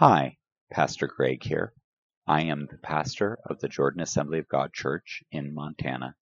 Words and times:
Hi, 0.00 0.38
Pastor 0.70 1.08
Greg 1.08 1.42
here. 1.42 1.74
I 2.24 2.42
am 2.42 2.66
the 2.66 2.78
pastor 2.78 3.36
of 3.44 3.58
the 3.58 3.66
Jordan 3.66 4.00
Assembly 4.00 4.38
of 4.38 4.46
God 4.46 4.72
Church 4.72 5.24
in 5.32 5.52
Montana. 5.52 6.14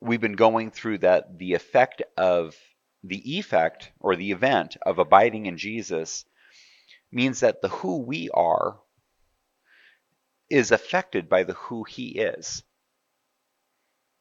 we've 0.00 0.20
been 0.20 0.36
going 0.36 0.70
through 0.70 0.98
that 0.98 1.38
the 1.38 1.54
effect 1.54 2.02
of 2.16 2.54
the 3.02 3.38
effect 3.38 3.92
or 3.98 4.16
the 4.16 4.30
event 4.30 4.76
of 4.82 4.98
abiding 4.98 5.46
in 5.46 5.56
Jesus 5.56 6.24
means 7.10 7.40
that 7.40 7.62
the 7.62 7.68
who 7.68 7.98
we 7.98 8.30
are 8.30 8.78
is 10.48 10.72
affected 10.72 11.28
by 11.28 11.44
the 11.44 11.54
who 11.54 11.84
he 11.84 12.18
is. 12.18 12.62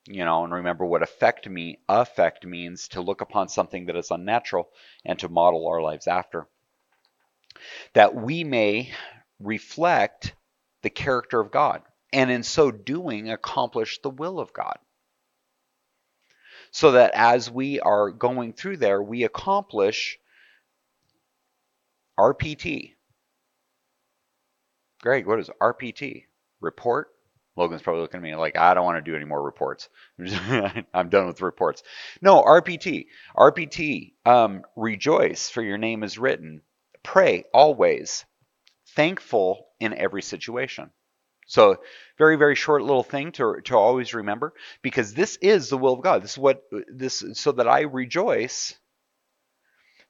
You 0.07 0.25
know, 0.25 0.43
and 0.43 0.53
remember 0.53 0.85
what 0.85 1.03
affect 1.03 1.47
me 1.47 1.79
affect 1.87 2.45
means 2.45 2.87
to 2.89 3.01
look 3.01 3.21
upon 3.21 3.49
something 3.49 3.87
that 3.87 3.95
is 3.95 4.11
unnatural 4.11 4.69
and 5.05 5.19
to 5.19 5.29
model 5.29 5.67
our 5.67 5.81
lives 5.81 6.07
after. 6.07 6.47
That 7.93 8.15
we 8.15 8.43
may 8.43 8.91
reflect 9.39 10.35
the 10.81 10.89
character 10.89 11.39
of 11.39 11.51
God 11.51 11.83
and 12.13 12.31
in 12.31 12.43
so 12.43 12.71
doing 12.71 13.29
accomplish 13.29 13.99
the 14.01 14.09
will 14.09 14.39
of 14.39 14.53
God 14.53 14.77
so 16.71 16.91
that 16.91 17.11
as 17.13 17.49
we 17.49 17.79
are 17.79 18.11
going 18.11 18.53
through 18.53 18.77
there, 18.77 19.01
we 19.01 19.23
accomplish 19.23 20.19
RPT. 22.19 22.93
Greg, 25.01 25.25
what 25.25 25.39
is 25.39 25.49
RPT? 25.61 26.23
Report? 26.61 27.07
Logan's 27.55 27.81
probably 27.81 28.01
looking 28.01 28.19
at 28.19 28.23
me 28.23 28.35
like, 28.35 28.57
I 28.57 28.73
don't 28.73 28.85
want 28.85 29.03
to 29.03 29.11
do 29.11 29.15
any 29.15 29.25
more 29.25 29.41
reports. 29.41 29.89
I'm 30.93 31.09
done 31.09 31.27
with 31.27 31.41
reports. 31.41 31.83
No, 32.21 32.41
RPT. 32.41 33.07
RPT. 33.35 34.13
Um, 34.25 34.63
rejoice, 34.75 35.49
for 35.49 35.61
your 35.61 35.77
name 35.77 36.03
is 36.03 36.17
written. 36.17 36.61
Pray 37.03 37.43
always. 37.53 38.25
Thankful 38.95 39.67
in 39.79 39.93
every 39.93 40.21
situation. 40.21 40.89
So 41.49 41.77
very, 42.19 42.35
very 42.35 42.53
short 42.53 42.83
little 42.83 43.03
thing 43.03 43.31
to, 43.33 43.59
to 43.65 43.75
always 43.75 44.13
remember 44.13 44.53
because 44.83 45.15
this 45.15 45.35
is 45.37 45.69
the 45.69 45.79
will 45.79 45.93
of 45.93 46.01
God. 46.03 46.21
This 46.21 46.33
is 46.33 46.37
what 46.37 46.63
this 46.87 47.23
so 47.33 47.51
that 47.53 47.67
I 47.67 47.81
rejoice. 47.81 48.77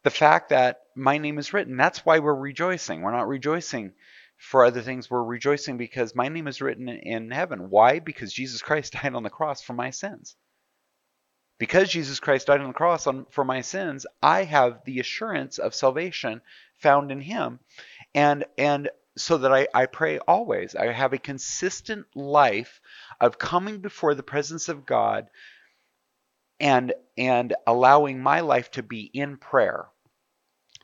The 0.04 0.10
fact 0.10 0.50
that 0.50 0.82
my 0.96 1.18
name 1.18 1.38
is 1.38 1.54
written, 1.54 1.78
that's 1.78 2.06
why 2.06 2.20
we're 2.20 2.36
rejoicing. 2.36 3.02
We're 3.02 3.16
not 3.16 3.30
rejoicing 3.30 3.94
for 4.38 4.66
other 4.66 4.82
things. 4.82 5.10
We're 5.10 5.24
rejoicing 5.24 5.78
because 5.78 6.14
my 6.14 6.28
name 6.28 6.48
is 6.48 6.62
written 6.62 6.90
in 6.90 7.32
heaven. 7.32 7.70
Why? 7.70 8.00
Because 8.00 8.34
Jesus 8.34 8.62
Christ 8.62 8.94
died 9.02 9.16
on 9.16 9.24
the 9.24 9.30
cross 9.30 9.62
for 9.62 9.74
my 9.74 9.92
sins. 9.92 10.36
Because 11.58 11.90
Jesus 11.90 12.20
Christ 12.20 12.48
died 12.48 12.60
on 12.60 12.68
the 12.68 12.74
cross 12.74 13.08
on, 13.08 13.26
for 13.30 13.46
my 13.46 13.62
sins, 13.62 14.06
I 14.22 14.44
have 14.44 14.82
the 14.84 15.00
assurance 15.00 15.58
of 15.58 15.74
salvation 15.74 16.42
found 16.80 17.12
in 17.12 17.22
him. 17.22 17.60
And 18.14 18.44
and 18.58 18.90
so 19.20 19.38
that 19.40 19.54
I, 19.54 19.68
I 19.74 19.86
pray 19.86 20.20
always. 20.20 20.76
I 20.76 20.92
have 20.92 21.14
a 21.14 21.18
consistent 21.20 22.06
life 22.16 22.82
of 23.20 23.38
coming 23.38 23.80
before 23.80 24.16
the 24.16 24.24
presence 24.24 24.70
of 24.70 24.86
God 24.86 25.30
and 26.60 26.94
and 27.18 27.56
allowing 27.68 28.22
my 28.22 28.42
life 28.42 28.72
to 28.72 28.84
be 28.84 29.02
in 29.02 29.38
prayer. 29.38 29.88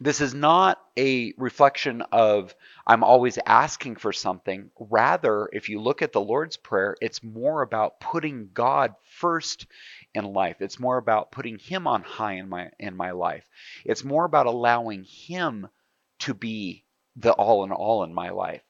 This 0.01 0.19
is 0.19 0.33
not 0.33 0.81
a 0.97 1.33
reflection 1.37 2.01
of 2.11 2.53
I'm 2.85 3.03
always 3.03 3.39
asking 3.45 3.95
for 3.95 4.11
something. 4.11 4.69
Rather, 4.77 5.49
if 5.53 5.69
you 5.69 5.81
look 5.81 6.01
at 6.01 6.11
the 6.11 6.21
Lord's 6.21 6.57
Prayer, 6.57 6.97
it's 7.01 7.23
more 7.23 7.61
about 7.61 8.01
putting 8.01 8.49
God 8.53 8.95
first 9.03 9.67
in 10.13 10.25
life. 10.25 10.57
It's 10.59 10.79
more 10.79 10.97
about 10.97 11.31
putting 11.31 11.57
him 11.59 11.87
on 11.87 12.03
high 12.03 12.33
in 12.33 12.49
my 12.49 12.71
in 12.79 12.97
my 12.97 13.11
life. 13.11 13.49
It's 13.85 14.03
more 14.03 14.25
about 14.25 14.47
allowing 14.47 15.05
him 15.05 15.67
to 16.19 16.33
be 16.33 16.84
the 17.15 17.31
all 17.33 17.63
in 17.63 17.71
all 17.71 18.03
in 18.03 18.13
my 18.13 18.29
life. 18.29 18.61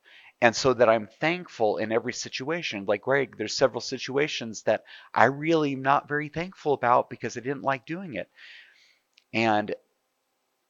And 0.41 0.55
so 0.55 0.73
that 0.73 0.89
I'm 0.89 1.07
thankful 1.07 1.77
in 1.77 1.91
every 1.91 2.13
situation. 2.13 2.85
Like 2.85 3.01
Greg, 3.03 3.37
there's 3.37 3.55
several 3.55 3.81
situations 3.81 4.63
that 4.63 4.83
I 5.13 5.25
really 5.25 5.73
am 5.73 5.81
not 5.81 6.07
very 6.07 6.29
thankful 6.29 6.73
about 6.73 7.09
because 7.09 7.37
I 7.37 7.41
didn't 7.41 7.63
like 7.63 7.85
doing 7.85 8.15
it. 8.15 8.29
And 9.33 9.73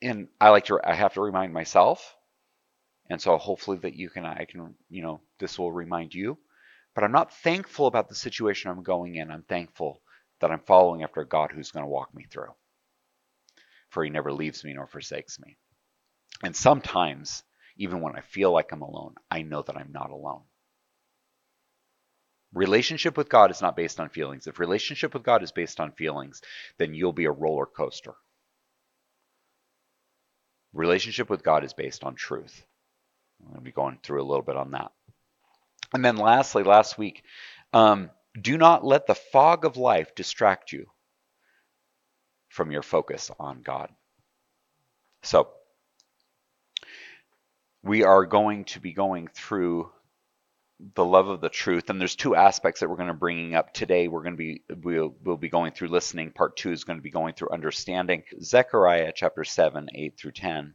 and 0.01 0.27
I 0.39 0.49
like 0.49 0.65
to 0.65 0.79
I 0.83 0.93
have 0.93 1.13
to 1.13 1.21
remind 1.21 1.53
myself. 1.53 2.15
And 3.09 3.21
so 3.21 3.37
hopefully 3.37 3.77
that 3.79 3.95
you 3.95 4.09
can 4.09 4.25
I 4.25 4.45
can, 4.45 4.75
you 4.89 5.01
know, 5.01 5.21
this 5.39 5.57
will 5.59 5.71
remind 5.71 6.13
you. 6.13 6.37
But 6.93 7.03
I'm 7.03 7.11
not 7.11 7.33
thankful 7.33 7.87
about 7.87 8.07
the 8.07 8.15
situation 8.15 8.71
I'm 8.71 8.83
going 8.83 9.15
in. 9.15 9.29
I'm 9.29 9.43
thankful 9.43 10.01
that 10.39 10.51
I'm 10.51 10.61
following 10.61 11.03
after 11.03 11.21
a 11.21 11.27
God 11.27 11.51
who's 11.51 11.71
going 11.71 11.83
to 11.83 11.89
walk 11.89 12.13
me 12.13 12.25
through. 12.29 12.53
For 13.89 14.03
he 14.03 14.09
never 14.09 14.31
leaves 14.31 14.63
me 14.63 14.73
nor 14.73 14.87
forsakes 14.87 15.39
me. 15.39 15.57
And 16.43 16.55
sometimes 16.55 17.43
even 17.77 18.01
when 18.01 18.15
I 18.15 18.21
feel 18.21 18.51
like 18.51 18.71
I'm 18.71 18.81
alone, 18.81 19.15
I 19.29 19.41
know 19.41 19.61
that 19.61 19.77
I'm 19.77 19.91
not 19.91 20.11
alone. 20.11 20.43
Relationship 22.53 23.17
with 23.17 23.27
God 23.27 23.51
is 23.51 23.61
not 23.61 23.75
based 23.75 23.99
on 23.99 24.09
feelings. 24.09 24.47
If 24.47 24.59
relationship 24.59 25.13
with 25.13 25.23
God 25.23 25.43
is 25.43 25.51
based 25.51 25.79
on 25.79 25.91
feelings, 25.91 26.41
then 26.77 26.93
you'll 26.93 27.11
be 27.11 27.25
a 27.25 27.31
roller 27.31 27.65
coaster. 27.65 28.13
Relationship 30.73 31.29
with 31.29 31.43
God 31.43 31.63
is 31.65 31.73
based 31.73 32.03
on 32.03 32.15
truth. 32.15 32.65
I'm 33.41 33.47
going 33.47 33.59
to 33.59 33.63
be 33.63 33.71
going 33.71 33.99
through 34.01 34.21
a 34.21 34.25
little 34.27 34.43
bit 34.43 34.55
on 34.55 34.71
that. 34.71 34.91
And 35.93 36.03
then 36.03 36.17
lastly, 36.17 36.63
last 36.63 36.97
week, 36.97 37.23
um, 37.73 38.09
do 38.39 38.57
not 38.57 38.85
let 38.85 39.07
the 39.07 39.15
fog 39.15 39.65
of 39.65 39.77
life 39.77 40.15
distract 40.15 40.71
you 40.71 40.85
from 42.49 42.71
your 42.71 42.81
focus 42.81 43.31
on 43.39 43.61
God. 43.61 43.89
So, 45.23 45.49
we 47.85 48.03
are 48.03 48.25
going 48.25 48.65
to 48.65 48.79
be 48.79 48.93
going 48.93 49.27
through 49.27 49.91
the 50.95 51.05
love 51.05 51.29
of 51.29 51.39
the 51.39 51.49
truth. 51.49 51.89
And 51.89 52.01
there's 52.01 52.15
two 52.15 52.35
aspects 52.35 52.81
that 52.81 52.89
we're 52.89 52.97
going 52.97 53.07
to 53.07 53.13
be 53.13 53.19
bringing 53.19 53.55
up 53.55 53.73
today. 53.73 54.07
We're 54.07 54.23
going 54.23 54.33
to 54.33 54.37
be 54.37 54.63
we'll, 54.83 55.15
we'll 55.23 55.37
be 55.37 55.49
going 55.49 55.71
through 55.71 55.89
listening. 55.89 56.31
Part 56.31 56.57
two 56.57 56.71
is 56.71 56.83
going 56.83 56.97
to 56.97 57.03
be 57.03 57.11
going 57.11 57.35
through 57.35 57.51
understanding. 57.51 58.23
Zechariah 58.41 59.13
chapter 59.15 59.43
7 59.43 59.87
8 59.93 60.17
through 60.17 60.31
10 60.31 60.73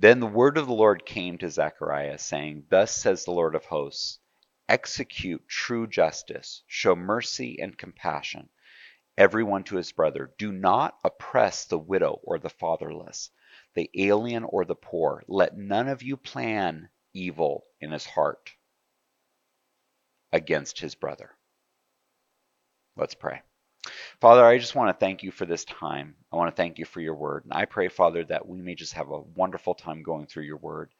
then 0.00 0.20
the 0.20 0.26
word 0.26 0.58
of 0.58 0.68
the 0.68 0.72
lord 0.72 1.04
came 1.04 1.38
to 1.38 1.50
zechariah 1.50 2.18
saying 2.18 2.62
thus 2.68 2.94
says 2.94 3.24
the 3.24 3.32
lord 3.32 3.56
of 3.56 3.64
hosts 3.64 4.20
execute 4.68 5.48
true 5.48 5.86
justice. 5.86 6.62
Show 6.66 6.94
mercy 6.94 7.58
and 7.60 7.76
compassion 7.76 8.48
everyone 9.16 9.64
to 9.64 9.76
his 9.76 9.92
brother. 9.92 10.30
Do 10.38 10.52
not 10.52 10.96
oppress 11.02 11.64
the 11.64 11.78
widow 11.78 12.20
or 12.22 12.38
the 12.38 12.50
fatherless 12.50 13.30
the 13.78 13.90
alien 13.94 14.42
or 14.42 14.64
the 14.64 14.74
poor. 14.74 15.22
Let 15.28 15.56
none 15.56 15.86
of 15.86 16.02
you 16.02 16.16
plan 16.16 16.88
evil 17.14 17.62
in 17.80 17.92
his 17.92 18.04
heart 18.04 18.50
against 20.32 20.80
his 20.80 20.96
brother. 20.96 21.30
Let's 22.96 23.14
pray. 23.14 23.40
Father, 24.20 24.44
I 24.44 24.58
just 24.58 24.74
want 24.74 24.88
to 24.88 24.98
thank 24.98 25.22
you 25.22 25.30
for 25.30 25.46
this 25.46 25.64
time. 25.64 26.16
I 26.32 26.36
want 26.36 26.50
to 26.50 26.56
thank 26.56 26.80
you 26.80 26.84
for 26.86 27.00
your 27.00 27.14
word. 27.14 27.44
And 27.44 27.52
I 27.52 27.66
pray, 27.66 27.86
Father, 27.86 28.24
that 28.24 28.48
we 28.48 28.60
may 28.60 28.74
just 28.74 28.94
have 28.94 29.12
a 29.12 29.20
wonderful 29.20 29.74
time 29.74 30.02
going 30.02 30.26
through 30.26 30.42
your 30.42 30.56
word. 30.56 30.90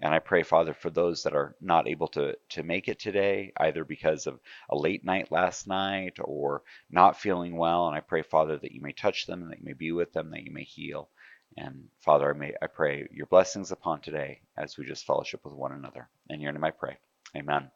And 0.00 0.14
I 0.14 0.20
pray, 0.20 0.44
Father, 0.44 0.72
for 0.72 0.88
those 0.88 1.24
that 1.24 1.34
are 1.34 1.56
not 1.60 1.88
able 1.88 2.08
to, 2.08 2.36
to 2.50 2.62
make 2.62 2.86
it 2.86 3.00
today, 3.00 3.52
either 3.58 3.84
because 3.84 4.28
of 4.28 4.38
a 4.70 4.76
late 4.76 5.04
night 5.04 5.32
last 5.32 5.66
night 5.66 6.18
or 6.22 6.62
not 6.90 7.20
feeling 7.20 7.56
well. 7.56 7.88
And 7.88 7.96
I 7.96 8.00
pray, 8.00 8.22
Father, 8.22 8.56
that 8.56 8.72
you 8.72 8.80
may 8.80 8.92
touch 8.92 9.26
them, 9.26 9.48
that 9.48 9.58
you 9.58 9.64
may 9.64 9.72
be 9.72 9.90
with 9.90 10.12
them, 10.12 10.30
that 10.30 10.44
you 10.44 10.52
may 10.52 10.62
heal. 10.62 11.10
And 11.56 11.88
Father, 12.00 12.32
I 12.32 12.38
may 12.38 12.54
I 12.62 12.66
pray 12.66 13.08
your 13.12 13.26
blessings 13.26 13.72
upon 13.72 14.00
today 14.00 14.40
as 14.56 14.78
we 14.78 14.86
just 14.86 15.04
fellowship 15.04 15.44
with 15.44 15.54
one 15.54 15.72
another. 15.72 16.08
In 16.28 16.40
your 16.40 16.52
name 16.52 16.64
I 16.64 16.70
pray. 16.70 16.98
Amen. 17.36 17.70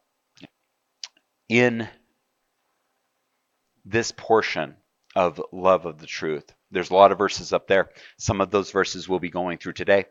In 1.48 1.88
this 3.84 4.12
portion 4.12 4.76
of 5.14 5.40
love 5.52 5.86
of 5.86 5.98
the 5.98 6.06
truth, 6.06 6.52
there's 6.70 6.90
a 6.90 6.94
lot 6.94 7.12
of 7.12 7.18
verses 7.18 7.52
up 7.52 7.66
there. 7.66 7.90
Some 8.18 8.40
of 8.40 8.50
those 8.50 8.70
verses 8.70 9.08
we'll 9.08 9.20
be 9.20 9.30
going 9.30 9.58
through 9.58 9.74
today. 9.74 10.06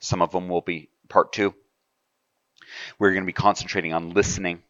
Some 0.00 0.22
of 0.22 0.32
them 0.32 0.48
will 0.48 0.62
be 0.62 0.90
part 1.08 1.32
two. 1.32 1.54
We're 2.98 3.12
going 3.12 3.22
to 3.24 3.26
be 3.26 3.32
concentrating 3.32 3.92
on 3.92 4.10
listening 4.10 4.62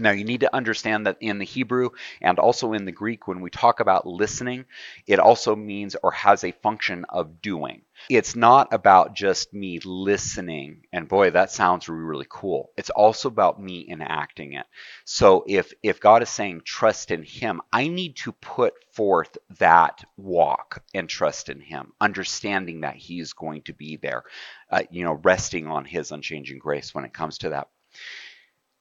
now, 0.00 0.10
you 0.10 0.24
need 0.24 0.40
to 0.40 0.54
understand 0.54 1.06
that 1.06 1.18
in 1.20 1.38
the 1.38 1.44
Hebrew 1.44 1.90
and 2.20 2.38
also 2.38 2.72
in 2.72 2.84
the 2.84 2.92
Greek, 2.92 3.28
when 3.28 3.40
we 3.40 3.50
talk 3.50 3.80
about 3.80 4.06
listening, 4.06 4.64
it 5.06 5.18
also 5.18 5.54
means 5.54 5.94
or 6.02 6.12
has 6.12 6.42
a 6.42 6.52
function 6.52 7.04
of 7.08 7.42
doing. 7.42 7.82
It's 8.08 8.34
not 8.34 8.72
about 8.72 9.14
just 9.14 9.52
me 9.52 9.78
listening, 9.84 10.86
and 10.92 11.06
boy, 11.06 11.30
that 11.30 11.50
sounds 11.50 11.88
really, 11.88 12.26
cool. 12.28 12.70
It's 12.78 12.88
also 12.90 13.28
about 13.28 13.60
me 13.60 13.86
enacting 13.90 14.54
it. 14.54 14.64
So 15.04 15.44
if 15.46 15.72
if 15.82 16.00
God 16.00 16.22
is 16.22 16.30
saying 16.30 16.62
trust 16.64 17.10
in 17.10 17.22
Him, 17.22 17.60
I 17.70 17.88
need 17.88 18.16
to 18.18 18.32
put 18.32 18.72
forth 18.94 19.36
that 19.58 20.02
walk 20.16 20.82
and 20.94 21.08
trust 21.08 21.50
in 21.50 21.60
Him, 21.60 21.92
understanding 22.00 22.80
that 22.80 22.96
He 22.96 23.20
is 23.20 23.34
going 23.34 23.62
to 23.62 23.74
be 23.74 23.96
there, 23.96 24.24
uh, 24.70 24.82
you 24.90 25.04
know, 25.04 25.20
resting 25.22 25.66
on 25.66 25.84
His 25.84 26.10
unchanging 26.10 26.58
grace 26.58 26.94
when 26.94 27.04
it 27.04 27.12
comes 27.12 27.38
to 27.38 27.50
that. 27.50 27.68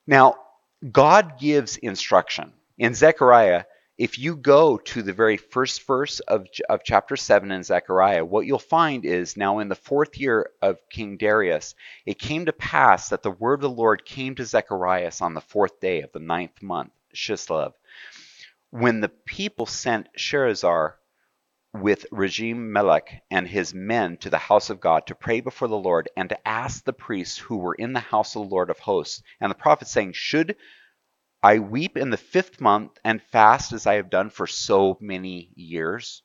Now, 0.08 0.36
God 0.92 1.38
gives 1.40 1.76
instruction. 1.78 2.54
In 2.78 2.94
Zechariah, 2.94 3.66
if 3.98 4.18
you 4.18 4.38
go 4.38 4.78
to 4.78 5.02
the 5.02 5.12
very 5.12 5.36
first 5.36 5.86
verse 5.86 6.22
of, 6.22 6.48
of 6.70 6.86
chapter 6.86 7.18
7 7.18 7.52
in 7.52 7.64
Zechariah, 7.64 8.24
what 8.24 8.46
you'll 8.46 8.60
find 8.60 9.04
is 9.04 9.36
now 9.36 9.60
in 9.60 9.68
the 9.68 9.76
fourth 9.76 10.18
year 10.18 10.52
of 10.62 10.78
King 10.90 11.18
Darius, 11.18 11.76
it 12.06 12.18
came 12.18 12.46
to 12.46 12.54
pass 12.54 13.10
that 13.10 13.24
the 13.24 13.32
word 13.32 13.56
of 13.56 13.62
the 13.62 13.70
Lord 13.70 14.06
came 14.06 14.36
to 14.36 14.46
Zechariah 14.46 15.12
on 15.20 15.34
the 15.34 15.42
fourth 15.42 15.82
day 15.82 16.02
of 16.02 16.14
the 16.14 16.20
ninth 16.20 16.62
month, 16.62 16.92
Chislev, 17.14 17.74
when 18.70 19.02
the 19.02 19.10
people 19.10 19.66
sent 19.66 20.08
Sherezer 20.18 20.94
with 21.74 22.06
Regem 22.12 22.72
Melech 22.72 23.22
and 23.30 23.48
his 23.48 23.74
men 23.74 24.18
to 24.18 24.30
the 24.30 24.38
house 24.38 24.70
of 24.70 24.80
God 24.80 25.08
to 25.08 25.16
pray 25.16 25.40
before 25.40 25.68
the 25.68 25.78
Lord 25.78 26.10
and 26.18 26.30
to 26.30 26.48
ask 26.48 26.84
the 26.84 26.94
priests 26.94 27.38
who 27.38 27.58
were 27.58 27.76
in 27.76 27.94
the 27.94 28.00
house 28.00 28.36
of 28.36 28.44
the 28.44 28.50
Lord 28.50 28.70
of 28.70 28.80
hosts. 28.80 29.22
And 29.40 29.52
the 29.52 29.56
prophet 29.56 29.88
saying, 29.88 30.14
Should 30.14 30.56
I 31.44 31.60
weep 31.60 31.96
in 31.96 32.10
the 32.10 32.18
fifth 32.18 32.60
month 32.60 32.98
and 33.04 33.22
fast 33.22 33.72
as 33.72 33.86
I 33.86 33.96
have 33.96 34.10
done 34.10 34.30
for 34.30 34.48
so 34.48 34.98
many 35.00 35.52
years? 35.56 36.24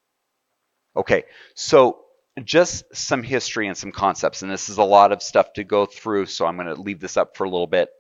Okay, 0.97 1.25
so 1.55 2.01
just 2.43 2.85
some 2.95 3.23
history 3.23 3.69
and 3.69 3.77
some 3.77 3.93
concepts, 3.93 4.43
and 4.43 4.51
this 4.51 4.69
is 4.69 4.79
a 4.79 4.83
lot 4.83 5.13
of 5.13 5.23
stuff 5.23 5.53
to 5.55 5.65
go 5.65 5.87
through, 5.87 6.27
so 6.27 6.47
I'm 6.47 6.57
going 6.57 6.75
to 6.75 6.81
leave 6.81 7.01
this 7.01 7.17
up 7.17 7.37
for 7.37 7.45
a 7.45 7.51
little 7.51 7.67
bit. 7.67 7.91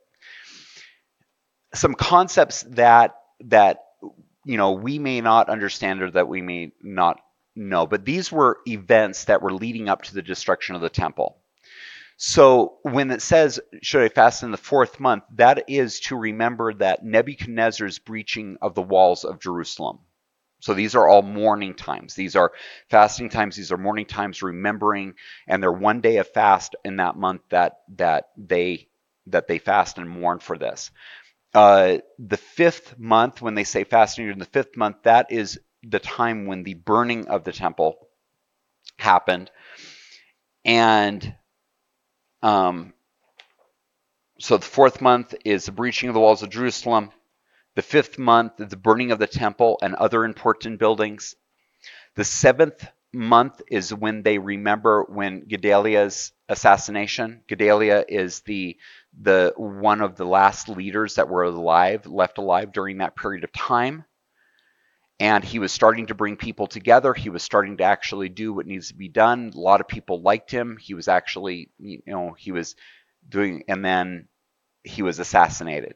Some 1.75 1.95
concepts 1.95 2.63
that 2.71 3.17
that 3.41 3.81
you 4.45 4.57
know 4.57 4.73
we 4.73 4.99
may 4.99 5.21
not 5.21 5.49
understand 5.49 6.03
or 6.03 6.11
that 6.13 6.29
we 6.29 6.41
may 6.41 6.73
not 6.83 7.19
no, 7.57 7.87
but 7.87 8.05
these 8.05 8.33
were 8.33 8.59
events 8.67 9.25
that 9.25 9.43
were 9.43 9.53
leading 9.53 9.89
up 9.89 10.03
to 10.03 10.15
the 10.15 10.23
destruction 10.23 10.75
of 10.75 10.81
the 10.81 10.89
temple. 10.89 11.39
So 12.17 12.79
when 12.83 13.11
it 13.11 13.23
says, 13.23 13.61
should 13.83 14.03
I 14.03 14.09
fast 14.09 14.43
in 14.43 14.51
the 14.51 14.57
fourth 14.57 15.01
month, 15.01 15.25
that 15.35 15.65
is 15.69 16.01
to 16.01 16.17
remember 16.17 16.73
that 16.75 17.05
Nebuchadnezzar's 17.05 17.99
breaching 17.99 18.57
of 18.63 18.75
the 18.75 18.83
walls 18.83 19.25
of 19.25 19.41
Jerusalem. 19.41 19.99
So 20.61 20.75
these 20.75 20.95
are 20.95 21.07
all 21.07 21.23
mourning 21.23 21.75
times. 21.75 22.15
These 22.15 22.37
are 22.37 22.53
fasting 22.89 23.29
times. 23.29 23.57
These 23.57 23.73
are 23.73 23.77
mourning 23.77 24.07
times, 24.07 24.43
remembering, 24.43 25.15
and 25.47 25.63
they're 25.63 25.71
one 25.71 26.01
day 26.01 26.17
of 26.17 26.29
fast 26.29 26.75
in 26.85 26.97
that 26.97 27.17
month 27.17 27.43
that 27.51 27.81
that 27.97 28.31
they 28.39 28.89
that 29.27 29.47
they 29.47 29.59
fast 29.59 29.99
and 29.99 30.09
mourn 30.09 30.39
for 30.39 30.57
this. 30.57 30.91
Uh, 31.53 31.99
the 32.19 32.37
fifth 32.37 32.99
month, 32.99 33.43
when 33.43 33.55
they 33.55 33.65
say 33.65 33.85
fasting 33.85 34.29
in 34.29 34.39
the 34.39 34.45
fifth 34.47 34.77
month, 34.77 34.97
that 35.03 35.31
is 35.31 35.61
the 35.89 35.99
time 35.99 36.47
when 36.47 36.63
the 36.63 36.75
burning 36.75 37.29
of 37.29 37.45
the 37.45 37.53
temple 37.53 38.09
happened. 38.99 39.51
And 40.65 41.35
um, 42.43 42.95
so 44.39 44.57
the 44.57 44.65
fourth 44.65 45.01
month 45.01 45.35
is 45.45 45.67
the 45.67 45.73
breaching 45.73 46.09
of 46.09 46.15
the 46.15 46.21
walls 46.21 46.43
of 46.43 46.51
Jerusalem. 46.51 47.11
The 47.75 47.83
fifth 47.83 48.19
month, 48.19 48.61
is 48.61 48.69
the 48.69 48.77
burning 48.77 49.11
of 49.11 49.19
the 49.19 49.27
temple 49.27 49.79
and 49.83 49.95
other 49.95 50.25
important 50.25 50.79
buildings. 50.79 51.35
The 52.15 52.25
seventh 52.25 52.87
month 53.13 53.61
is 53.69 53.93
when 53.93 54.23
they 54.23 54.39
remember 54.39 55.05
when 55.09 55.47
Gedaliah's 55.47 56.33
assassination. 56.49 57.43
Gedaliah 57.49 58.05
is 58.09 58.41
the 58.41 58.77
the 59.21 59.53
one 59.57 60.01
of 60.01 60.17
the 60.17 60.25
last 60.27 60.69
leaders 60.69 61.17
that 61.17 61.29
were 61.29 61.45
alive, 61.45 62.07
left 62.07 62.39
alive 62.39 62.73
during 62.73 62.99
that 62.99 63.17
period 63.17 63.45
of 63.45 63.53
time 63.53 64.05
and 65.21 65.45
he 65.45 65.59
was 65.59 65.73
starting 65.73 66.07
to 66.07 66.15
bring 66.15 66.37
people 66.37 66.67
together. 66.67 67.15
He 67.15 67.31
was 67.31 67.43
starting 67.43 67.77
to 67.77 67.85
actually 67.85 68.29
do 68.29 68.53
what 68.53 68.67
needs 68.67 68.89
to 68.89 68.95
be 68.95 69.09
done. 69.09 69.53
A 69.55 69.59
lot 69.59 69.81
of 69.81 69.89
people 69.89 70.21
liked 70.21 70.51
him. 70.51 70.77
He 70.77 70.95
was 70.95 71.09
actually, 71.09 71.71
you 71.79 72.03
know, 72.07 72.35
he 72.37 72.53
was 72.53 72.75
doing, 73.29 73.65
and 73.69 73.85
then 73.85 74.29
he 74.83 75.03
was 75.03 75.19
assassinated. 75.21 75.95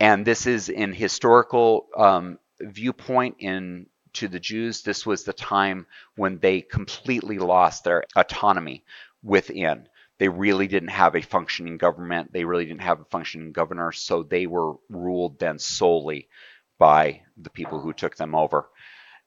And 0.00 0.26
this 0.26 0.46
is 0.46 0.68
in 0.68 0.92
historical 0.92 1.86
um, 1.96 2.38
viewpoint 2.60 3.36
in 3.38 3.86
to 4.14 4.28
the 4.28 4.40
Jews. 4.40 4.82
This 4.82 5.06
was 5.06 5.24
the 5.24 5.32
time 5.32 5.86
when 6.16 6.38
they 6.38 6.60
completely 6.60 7.38
lost 7.38 7.84
their 7.84 8.04
autonomy 8.16 8.84
within. 9.22 9.88
They 10.18 10.28
really 10.28 10.66
didn't 10.66 10.88
have 10.88 11.14
a 11.14 11.22
functioning 11.22 11.76
government. 11.76 12.32
They 12.32 12.44
really 12.44 12.64
didn't 12.64 12.80
have 12.80 13.00
a 13.00 13.04
functioning 13.04 13.52
governor. 13.52 13.92
So 13.92 14.22
they 14.22 14.46
were 14.46 14.74
ruled 14.88 15.38
then 15.38 15.58
solely 15.58 16.28
by 16.78 17.22
the 17.36 17.50
people 17.50 17.80
who 17.80 17.92
took 17.92 18.16
them 18.16 18.34
over. 18.34 18.68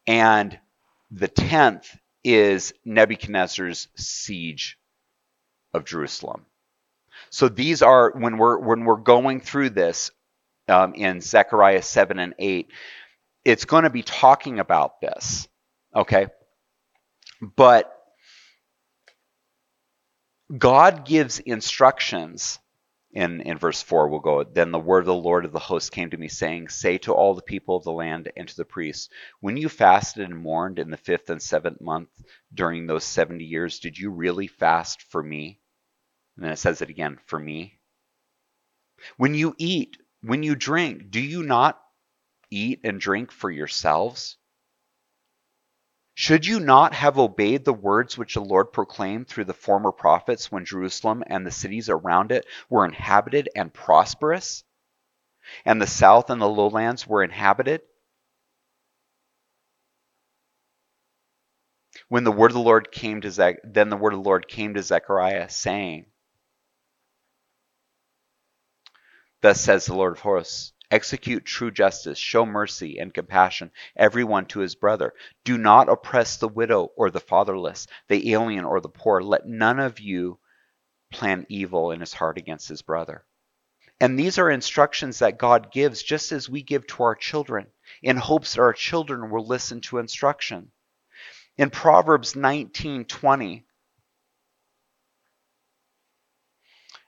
And 0.08 0.58
the 1.12 1.28
tenth 1.28 1.96
is 2.24 2.74
Nebuchadnezzar's 2.86 3.88
siege 3.96 4.78
of 5.74 5.86
Jerusalem. 5.86 6.46
So 7.30 7.50
these 7.50 7.82
are 7.82 8.12
when 8.12 8.38
we're 8.38 8.58
when 8.58 8.86
we're 8.86 8.96
going 8.96 9.42
through 9.42 9.72
this 9.72 10.12
um, 10.68 10.94
in 10.94 11.22
Zechariah 11.22 11.82
seven 11.82 12.20
and 12.20 12.34
eight, 12.40 12.72
it's 13.46 13.66
going 13.66 13.84
to 13.84 13.90
be 13.90 14.04
talking 14.04 14.60
about 14.60 15.02
this, 15.02 15.48
okay? 15.96 16.28
But 17.42 17.92
God 20.56 21.06
gives 21.06 21.40
instructions 21.40 22.60
in, 23.12 23.42
in 23.42 23.58
verse 23.58 23.82
4 23.82 24.08
we'll 24.08 24.20
go 24.20 24.44
then 24.44 24.72
the 24.72 24.80
word 24.80 25.00
of 25.00 25.06
the 25.08 25.14
lord 25.14 25.46
of 25.46 25.52
the 25.52 25.60
host 25.60 25.92
came 25.92 26.10
to 26.10 26.18
me 26.18 26.28
saying 26.28 26.70
say 26.70 26.98
to 26.98 27.14
all 27.14 27.34
the 27.34 27.42
people 27.42 27.76
of 27.76 27.84
the 27.84 27.92
land 27.92 28.32
and 28.38 28.48
to 28.48 28.56
the 28.56 28.66
priests 28.66 29.10
when 29.40 29.58
you 29.58 29.70
fasted 29.70 30.24
and 30.30 30.38
mourned 30.38 30.80
in 30.80 30.92
the 30.92 30.98
fifth 30.98 31.30
and 31.30 31.42
seventh 31.42 31.82
month 31.82 32.10
during 32.54 32.86
those 32.86 33.04
70 33.04 33.44
years 33.44 33.80
did 33.80 33.98
you 33.98 34.12
really 34.12 34.48
fast 34.48 35.04
for 35.04 35.22
me? 35.24 35.60
And 36.36 36.46
then 36.46 36.52
it 36.54 36.60
says 36.60 36.82
it 36.82 36.90
again 36.90 37.18
for 37.26 37.40
me. 37.40 37.80
When 39.18 39.34
you 39.34 39.56
eat 39.58 39.98
when 40.22 40.44
you 40.44 40.56
drink 40.56 41.10
do 41.12 41.22
you 41.22 41.44
not 41.44 41.82
eat 42.52 42.82
and 42.84 43.00
drink 43.00 43.32
for 43.32 43.50
yourselves 43.50 44.38
should 46.20 46.46
you 46.46 46.60
not 46.60 46.94
have 46.94 47.18
obeyed 47.18 47.64
the 47.64 47.72
words 47.72 48.18
which 48.18 48.34
the 48.34 48.42
Lord 48.42 48.74
proclaimed 48.74 49.30
through 49.30 49.46
the 49.46 49.54
former 49.54 49.94
prophets 49.94 50.52
when 50.52 50.66
Jerusalem 50.66 51.24
and 51.26 51.48
the 51.48 51.50
cities 51.50 51.88
around 51.88 52.34
it 52.34 52.46
were 52.70 52.84
inhabited 52.84 53.48
and 53.56 53.74
prosperous, 53.74 54.66
and 55.64 55.82
the 55.82 55.88
south 55.88 56.30
and 56.30 56.42
the 56.42 56.50
lowlands 56.50 57.08
were 57.08 57.24
inhabited? 57.24 57.84
When 62.10 62.26
the 62.26 62.34
word 62.34 62.52
of 62.52 62.56
the 62.56 62.60
Lord 62.64 62.92
came 62.92 63.22
to 63.22 63.32
Zech, 63.32 63.60
then 63.64 63.88
the 63.88 63.96
word 63.96 64.12
of 64.12 64.20
the 64.20 64.28
Lord 64.28 64.46
came 64.50 64.74
to 64.74 64.84
Zechariah, 64.84 65.48
saying, 65.48 66.06
Thus 69.40 69.62
says 69.62 69.86
the 69.86 69.96
Lord 69.96 70.18
of 70.18 70.20
hosts 70.20 70.74
Execute 70.92 71.46
true 71.46 71.70
justice, 71.70 72.18
show 72.18 72.46
mercy 72.46 72.98
and 73.00 73.14
compassion, 73.14 73.72
everyone 73.96 74.46
to 74.48 74.60
his 74.60 74.74
brother. 74.74 75.14
Do 75.44 75.58
not 75.58 75.88
oppress 75.88 76.38
the 76.38 76.48
widow 76.48 76.92
or 76.96 77.12
the 77.12 77.20
fatherless, 77.20 77.86
the 78.08 78.34
alien 78.34 78.66
or 78.66 78.82
the 78.82 78.90
poor. 78.90 79.22
Let 79.22 79.46
none 79.46 79.80
of 79.80 80.00
you 80.00 80.40
plan 81.12 81.46
evil 81.48 81.92
in 81.92 82.00
his 82.00 82.14
heart 82.14 82.38
against 82.38 82.68
his 82.68 82.82
brother. 82.82 83.24
And 84.00 84.18
these 84.18 84.40
are 84.40 84.50
instructions 84.50 85.20
that 85.20 85.38
God 85.38 85.72
gives 85.72 86.02
just 86.02 86.32
as 86.32 86.50
we 86.50 86.64
give 86.64 86.88
to 86.88 87.04
our 87.04 87.16
children, 87.16 87.68
in 88.02 88.18
hopes 88.18 88.54
that 88.56 88.62
our 88.62 88.74
children 88.74 89.30
will 89.30 89.46
listen 89.46 89.82
to 89.82 90.00
instruction. 90.00 90.72
In 91.58 91.70
Proverbs 91.70 92.34
19:20, 92.34 93.66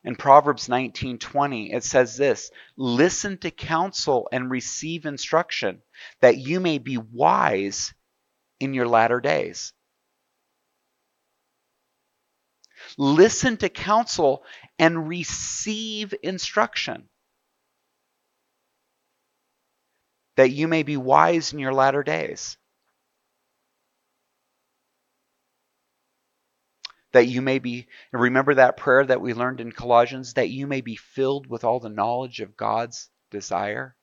In 0.03 0.15
Proverbs 0.15 0.67
19:20 0.67 1.73
it 1.73 1.83
says 1.83 2.17
this, 2.17 2.49
"Listen 2.75 3.37
to 3.39 3.51
counsel 3.51 4.27
and 4.31 4.49
receive 4.49 5.05
instruction, 5.05 5.81
that 6.21 6.37
you 6.37 6.59
may 6.59 6.79
be 6.79 6.97
wise 6.97 7.93
in 8.59 8.73
your 8.73 8.87
latter 8.87 9.19
days." 9.19 9.73
Listen 12.97 13.57
to 13.57 13.69
counsel 13.69 14.43
and 14.79 15.07
receive 15.07 16.13
instruction, 16.23 17.07
that 20.35 20.49
you 20.49 20.67
may 20.67 20.83
be 20.83 20.97
wise 20.97 21.53
in 21.53 21.59
your 21.59 21.73
latter 21.73 22.03
days. 22.03 22.57
That 27.13 27.27
you 27.27 27.41
may 27.41 27.59
be, 27.59 27.87
remember 28.11 28.55
that 28.55 28.77
prayer 28.77 29.05
that 29.05 29.21
we 29.21 29.33
learned 29.33 29.61
in 29.61 29.71
Colossians, 29.71 30.33
that 30.35 30.49
you 30.49 30.67
may 30.67 30.81
be 30.81 30.95
filled 30.95 31.47
with 31.47 31.63
all 31.63 31.79
the 31.79 31.89
knowledge 31.89 32.39
of 32.41 32.57
God's 32.57 33.09
desire? 33.31 33.95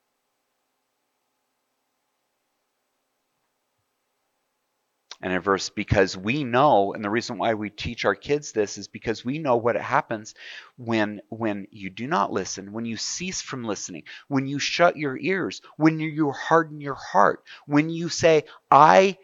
And 5.21 5.33
in 5.33 5.41
verse, 5.41 5.69
because 5.69 6.17
we 6.17 6.45
know, 6.45 6.93
and 6.95 7.05
the 7.05 7.11
reason 7.11 7.39
why 7.39 7.55
we 7.55 7.71
teach 7.71 8.05
our 8.05 8.15
kids 8.15 8.53
this 8.53 8.79
is 8.79 8.87
because 8.87 9.25
we 9.25 9.39
know 9.41 9.57
what 9.57 9.75
happens 9.75 10.35
when 10.77 11.21
when 11.29 11.67
you 11.73 11.91
do 11.91 12.07
not 12.07 12.33
listen, 12.33 12.73
when 12.73 12.85
you 12.85 12.97
cease 12.97 13.43
from 13.43 13.65
listening, 13.65 14.05
when 14.29 14.47
you 14.47 14.61
shut 14.61 14.97
your 14.97 15.19
ears, 15.19 15.61
when 15.77 15.99
you 15.99 16.31
harden 16.31 16.81
your 16.81 16.95
heart, 16.95 17.43
when 17.67 17.91
you 17.91 18.09
say, 18.09 18.45
I 18.71 19.19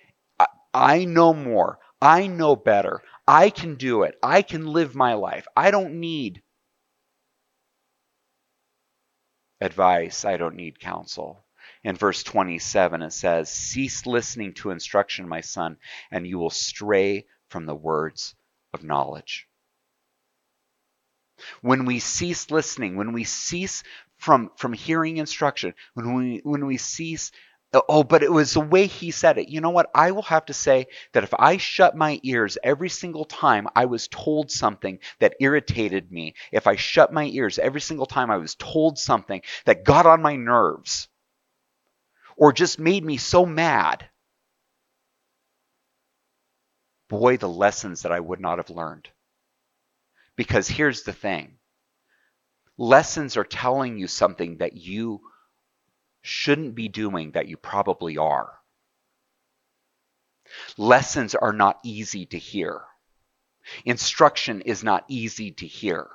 I 0.75 1.05
know 1.05 1.33
more, 1.33 1.79
I 2.03 2.26
know 2.26 2.57
better, 2.57 3.00
I 3.26 3.50
can 3.50 3.76
do 3.76 4.02
it. 4.02 4.19
I 4.23 4.43
can 4.43 4.66
live 4.66 4.95
my 4.95 5.14
life. 5.14 5.47
I 5.57 5.71
don't 5.71 6.00
need 6.00 6.43
advice. 9.61 10.25
I 10.25 10.37
don't 10.37 10.57
need 10.57 10.78
counsel. 10.78 11.45
In 11.83 11.97
verse 11.97 12.23
27, 12.23 13.02
it 13.02 13.12
says, 13.12 13.50
Cease 13.50 14.07
listening 14.07 14.52
to 14.54 14.71
instruction, 14.71 15.28
my 15.28 15.40
son, 15.40 15.78
and 16.11 16.26
you 16.26 16.38
will 16.38 16.50
stray 16.50 17.26
from 17.49 17.66
the 17.66 17.75
words 17.75 18.35
of 18.73 18.85
knowledge. 18.85 19.49
When 21.62 21.85
we 21.85 21.99
cease 21.99 22.50
listening, 22.50 22.97
when 22.97 23.12
we 23.12 23.25
cease 23.25 23.83
from, 24.19 24.50
from 24.57 24.73
hearing 24.73 25.16
instruction, 25.16 25.75
when 25.95 26.14
we, 26.14 26.40
when 26.45 26.66
we 26.66 26.76
cease 26.76 27.33
Oh, 27.75 28.04
but 28.04 28.23
it 28.23 28.33
was 28.33 28.54
the 28.54 28.61
way 28.61 28.87
he 28.87 29.11
said 29.11 29.37
it. 29.37 29.49
You 29.50 29.61
know 29.61 29.69
what? 29.71 29.90
I 29.95 30.12
will 30.12 30.23
have 30.23 30.47
to 30.47 30.54
say 30.54 30.87
that 31.12 31.25
if 31.25 31.35
I 31.35 31.59
shut 31.59 31.95
my 31.97 32.21
ears 32.23 32.57
every 32.64 32.88
single 32.88 33.26
time 33.26 33.69
I 33.76 33.85
was 33.85 34.09
told 34.09 34.50
something 34.50 34.99
that 35.19 35.37
irritated 35.40 36.11
me, 36.11 36.35
if 36.52 36.66
I 36.66 36.76
shut 36.76 37.12
my 37.12 37.25
ears 37.25 37.59
every 37.59 37.81
single 37.83 38.07
time 38.07 38.31
I 38.31 38.38
was 38.38 38.54
told 38.54 38.99
something 38.99 39.43
that 39.66 39.85
got 39.85 40.07
on 40.07 40.23
my 40.23 40.37
nerves 40.37 41.09
or 42.37 42.52
just 42.52 42.78
made 42.78 43.04
me 43.04 43.16
so 43.16 43.45
mad, 43.45 44.09
boy, 47.09 47.38
the 47.38 47.49
lessons 47.49 48.02
that 48.02 48.12
I 48.12 48.21
would 48.21 48.40
not 48.40 48.59
have 48.59 48.69
learned. 48.69 49.09
Because 50.37 50.69
here's 50.69 51.02
the 51.02 51.12
thing 51.12 51.59
lessons 52.78 53.37
are 53.37 53.45
telling 53.45 53.99
you 53.99 54.07
something 54.07 54.59
that 54.59 54.75
you 54.76 55.21
shouldn't 56.25 56.75
be 56.75 56.88
doing 56.88 57.33
that 57.33 57.49
you 57.49 57.57
probably 57.57 58.16
are. 58.16 58.59
Lessons 60.78 61.35
are 61.35 61.52
not 61.52 61.78
easy 61.85 62.25
to 62.25 62.38
hear. 62.38 62.81
Instruction 63.85 64.62
is 64.62 64.83
not 64.83 65.04
easy 65.07 65.52
to 65.52 65.66
hear. 65.66 66.09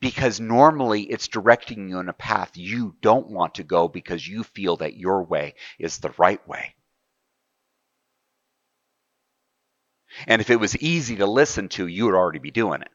Because 0.00 0.38
normally 0.38 1.02
it's 1.02 1.26
directing 1.26 1.88
you 1.88 1.98
in 1.98 2.08
a 2.08 2.12
path 2.12 2.56
you 2.56 2.94
don't 3.00 3.30
want 3.30 3.56
to 3.56 3.64
go 3.64 3.88
because 3.88 4.26
you 4.26 4.44
feel 4.44 4.76
that 4.76 4.96
your 4.96 5.24
way 5.24 5.54
is 5.80 5.98
the 5.98 6.14
right 6.16 6.46
way. 6.46 6.76
And 10.28 10.40
if 10.40 10.50
it 10.50 10.60
was 10.60 10.76
easy 10.76 11.16
to 11.16 11.26
listen 11.26 11.68
to, 11.70 11.88
you 11.88 12.04
would 12.04 12.14
already 12.14 12.38
be 12.38 12.52
doing 12.52 12.82
it. 12.82 12.90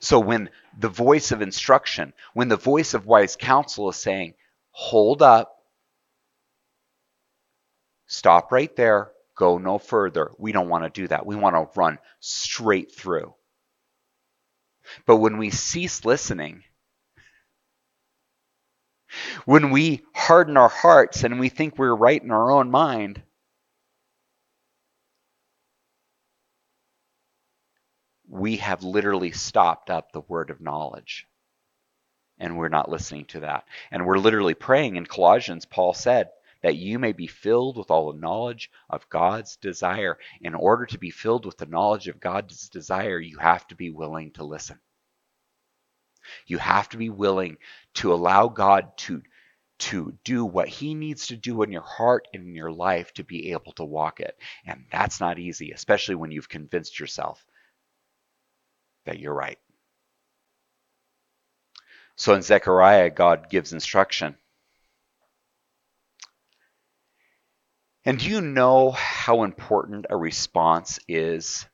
So 0.00 0.18
when 0.18 0.50
the 0.78 0.88
voice 0.88 1.32
of 1.32 1.42
instruction, 1.42 2.12
when 2.32 2.48
the 2.48 2.56
voice 2.56 2.94
of 2.94 3.06
wise 3.06 3.36
counsel 3.36 3.88
is 3.90 3.96
saying, 3.96 4.34
hold 4.70 5.22
up, 5.22 5.56
stop 8.06 8.52
right 8.52 8.74
there, 8.76 9.10
go 9.36 9.58
no 9.58 9.78
further, 9.78 10.30
we 10.38 10.52
don't 10.52 10.68
want 10.68 10.84
to 10.84 11.00
do 11.00 11.08
that. 11.08 11.26
We 11.26 11.36
want 11.36 11.56
to 11.56 11.78
run 11.78 11.98
straight 12.20 12.94
through. 12.94 13.34
But 15.06 15.16
when 15.16 15.38
we 15.38 15.50
cease 15.50 16.04
listening, 16.04 16.64
when 19.44 19.70
we 19.70 20.02
harden 20.14 20.56
our 20.56 20.68
hearts 20.68 21.24
and 21.24 21.38
we 21.38 21.48
think 21.48 21.78
we're 21.78 21.94
right 21.94 22.22
in 22.22 22.30
our 22.30 22.50
own 22.50 22.70
mind, 22.70 23.22
we 28.34 28.56
have 28.56 28.82
literally 28.82 29.30
stopped 29.30 29.90
up 29.90 30.10
the 30.10 30.20
word 30.22 30.50
of 30.50 30.60
knowledge. 30.60 31.24
And 32.36 32.58
we're 32.58 32.68
not 32.68 32.90
listening 32.90 33.26
to 33.26 33.40
that. 33.40 33.64
And 33.92 34.04
we're 34.04 34.18
literally 34.18 34.54
praying 34.54 34.96
in 34.96 35.06
Colossians, 35.06 35.66
Paul 35.66 35.94
said, 35.94 36.30
that 36.60 36.74
you 36.74 36.98
may 36.98 37.12
be 37.12 37.28
filled 37.28 37.78
with 37.78 37.92
all 37.92 38.12
the 38.12 38.18
knowledge 38.18 38.72
of 38.90 39.08
God's 39.08 39.56
desire. 39.58 40.18
In 40.40 40.56
order 40.56 40.84
to 40.86 40.98
be 40.98 41.10
filled 41.10 41.46
with 41.46 41.58
the 41.58 41.66
knowledge 41.66 42.08
of 42.08 42.18
God's 42.18 42.68
desire, 42.70 43.20
you 43.20 43.38
have 43.38 43.68
to 43.68 43.76
be 43.76 43.90
willing 43.90 44.32
to 44.32 44.42
listen. 44.42 44.80
You 46.48 46.58
have 46.58 46.88
to 46.88 46.96
be 46.96 47.10
willing 47.10 47.58
to 47.94 48.12
allow 48.12 48.48
God 48.48 48.96
to, 48.96 49.22
to 49.78 50.18
do 50.24 50.44
what 50.44 50.66
He 50.66 50.94
needs 50.94 51.28
to 51.28 51.36
do 51.36 51.62
in 51.62 51.70
your 51.70 51.82
heart 51.82 52.26
and 52.34 52.48
in 52.48 52.54
your 52.56 52.72
life 52.72 53.14
to 53.14 53.22
be 53.22 53.52
able 53.52 53.72
to 53.74 53.84
walk 53.84 54.18
it. 54.18 54.36
And 54.66 54.86
that's 54.90 55.20
not 55.20 55.38
easy, 55.38 55.70
especially 55.70 56.16
when 56.16 56.32
you've 56.32 56.48
convinced 56.48 56.98
yourself 56.98 57.46
that 59.04 59.18
you're 59.18 59.34
right. 59.34 59.58
So 62.16 62.34
in 62.34 62.42
Zechariah, 62.42 63.10
God 63.10 63.50
gives 63.50 63.72
instruction. 63.72 64.36
And 68.04 68.18
do 68.18 68.28
you 68.28 68.40
know 68.40 68.90
how 68.90 69.44
important 69.44 70.06
a 70.10 70.16
response 70.16 70.98
is? 71.08 71.66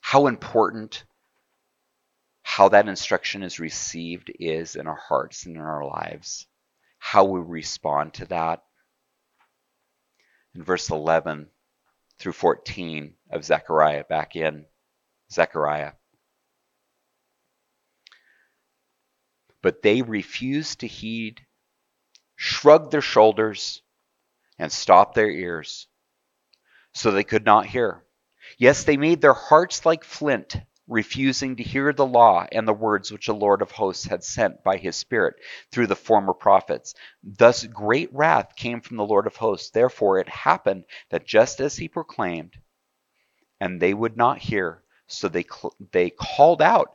How 0.00 0.26
important 0.26 1.04
how 2.42 2.68
that 2.68 2.88
instruction 2.88 3.42
is 3.42 3.58
received 3.58 4.30
is 4.38 4.76
in 4.76 4.86
our 4.86 4.94
hearts 5.08 5.46
and 5.46 5.56
in 5.56 5.62
our 5.62 5.84
lives. 5.84 6.46
How 6.98 7.24
we 7.24 7.40
respond 7.40 8.14
to 8.14 8.26
that. 8.26 8.62
In 10.54 10.62
verse 10.62 10.90
11 10.90 11.48
through 12.18 12.32
14 12.32 13.14
of 13.30 13.44
Zechariah, 13.44 14.04
back 14.04 14.36
in 14.36 14.66
Zechariah. 15.30 15.92
But 19.62 19.82
they 19.82 20.02
refused 20.02 20.80
to 20.80 20.86
heed, 20.86 21.44
shrugged 22.36 22.92
their 22.92 23.00
shoulders, 23.00 23.82
and 24.58 24.70
stopped 24.70 25.14
their 25.14 25.30
ears, 25.30 25.88
so 26.92 27.10
they 27.10 27.24
could 27.24 27.44
not 27.44 27.66
hear. 27.66 28.04
Yes, 28.58 28.84
they 28.84 28.96
made 28.96 29.20
their 29.20 29.34
hearts 29.34 29.84
like 29.84 30.04
flint, 30.04 30.56
refusing 30.88 31.56
to 31.56 31.64
hear 31.64 31.92
the 31.92 32.06
law 32.06 32.46
and 32.52 32.66
the 32.66 32.72
words 32.72 33.10
which 33.10 33.26
the 33.26 33.34
Lord 33.34 33.60
of 33.60 33.72
hosts 33.72 34.04
had 34.04 34.22
sent 34.22 34.62
by 34.62 34.76
his 34.76 34.96
Spirit 34.96 35.34
through 35.72 35.88
the 35.88 35.96
former 35.96 36.32
prophets. 36.32 36.94
Thus 37.24 37.64
great 37.64 38.08
wrath 38.14 38.54
came 38.54 38.80
from 38.80 38.96
the 38.96 39.04
Lord 39.04 39.26
of 39.26 39.34
hosts. 39.34 39.70
Therefore 39.70 40.20
it 40.20 40.28
happened 40.28 40.84
that 41.10 41.26
just 41.26 41.60
as 41.60 41.76
he 41.76 41.88
proclaimed, 41.88 42.54
and 43.60 43.80
they 43.80 43.92
would 43.92 44.16
not 44.16 44.38
hear, 44.38 44.84
so 45.06 45.28
they, 45.28 45.44
they 45.92 46.10
called 46.10 46.62
out, 46.62 46.92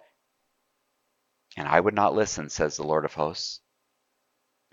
and 1.58 1.68
I 1.68 1.80
would 1.80 1.94
not 1.94 2.16
listen, 2.16 2.50
says 2.50 2.78
the 2.78 2.84
Lord 2.84 3.06
of 3.06 3.14
hosts. 3.14 3.60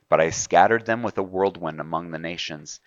But 0.09 0.21
I 0.21 0.30
scattered 0.30 0.87
them 0.87 1.02
with 1.02 1.18
a 1.18 1.23
whirlwind 1.23 1.80
among 1.80 2.11
the 2.11 2.18
nations, 2.18 2.80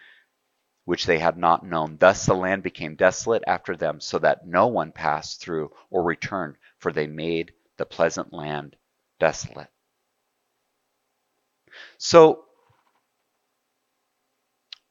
which 0.85 1.05
they 1.05 1.19
had 1.19 1.37
not 1.37 1.65
known. 1.65 1.97
Thus 1.97 2.25
the 2.25 2.33
land 2.33 2.63
became 2.63 2.95
desolate 2.95 3.43
after 3.45 3.75
them, 3.75 4.01
so 4.01 4.17
that 4.19 4.47
no 4.47 4.67
one 4.67 4.91
passed 4.91 5.41
through 5.41 5.71
or 5.89 6.03
returned, 6.03 6.55
for 6.79 6.91
they 6.91 7.07
made 7.07 7.53
the 7.77 7.85
pleasant 7.85 8.33
land 8.33 8.75
desolate. 9.19 9.69
So, 11.97 12.45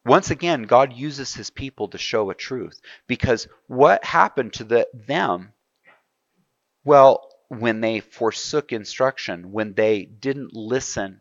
once 0.05 0.31
again, 0.31 0.63
God 0.63 0.93
uses 0.93 1.35
his 1.35 1.51
people 1.51 1.89
to 1.89 1.99
show 1.99 2.31
a 2.31 2.35
truth 2.35 2.81
because 3.07 3.49
what 3.67 4.05
happened 4.05 4.55
to 4.55 4.65
the, 4.65 4.89
them? 4.95 5.53
Well, 6.85 7.29
when 7.49 7.81
they 7.81 8.01
forsook 8.01 8.73
instruction, 8.73 9.53
when 9.53 9.75
they 9.75 10.05
didn't 10.05 10.55
listen 10.55 11.21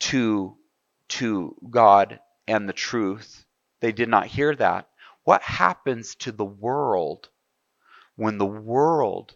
to, 0.00 0.56
to 1.08 1.56
God 1.68 2.20
and 2.46 2.68
the 2.68 2.74
truth, 2.74 3.44
they 3.80 3.92
did 3.92 4.08
not 4.08 4.26
hear 4.26 4.54
that. 4.54 4.88
What 5.24 5.42
happens 5.42 6.14
to 6.16 6.32
the 6.32 6.44
world 6.44 7.28
when 8.16 8.38
the 8.38 8.46
world 8.46 9.34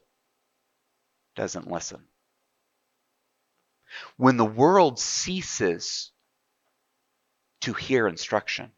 doesn't 1.34 1.70
listen. 1.70 2.04
When 4.16 4.36
the 4.36 4.44
world 4.44 4.98
ceases 4.98 6.12
to 7.62 7.72
hear 7.72 8.06
instruction. 8.06 8.70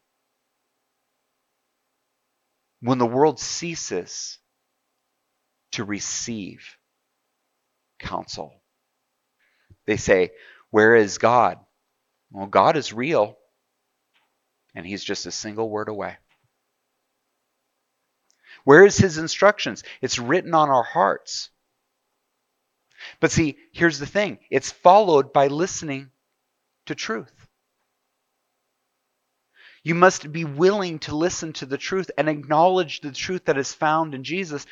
When 2.80 2.98
the 2.98 3.06
world 3.06 3.40
ceases 3.40 4.38
to 5.72 5.84
receive 5.84 6.76
counsel. 7.98 8.54
They 9.86 9.96
say, 9.96 10.30
Where 10.70 10.94
is 10.94 11.18
God? 11.18 11.58
Well, 12.30 12.46
God 12.46 12.76
is 12.76 12.92
real, 12.92 13.36
and 14.74 14.86
He's 14.86 15.04
just 15.04 15.26
a 15.26 15.30
single 15.32 15.68
word 15.68 15.88
away. 15.88 16.16
Where 18.64 18.86
is 18.86 18.96
His 18.96 19.18
instructions? 19.18 19.82
It's 20.00 20.18
written 20.18 20.54
on 20.54 20.70
our 20.70 20.82
hearts. 20.82 21.50
But 23.20 23.30
see, 23.30 23.58
here's 23.72 23.98
the 23.98 24.06
thing 24.06 24.38
it's 24.50 24.70
followed 24.70 25.32
by 25.32 25.48
listening 25.48 26.10
to 26.86 26.94
truth. 26.94 27.43
You 29.84 29.94
must 29.94 30.32
be 30.32 30.44
willing 30.44 30.98
to 31.00 31.14
listen 31.14 31.52
to 31.54 31.66
the 31.66 31.78
truth 31.78 32.10
and 32.16 32.28
acknowledge 32.28 33.00
the 33.00 33.12
truth 33.12 33.44
that 33.44 33.58
is 33.58 33.72
found 33.72 34.14
in 34.14 34.24
Jesus 34.24 34.66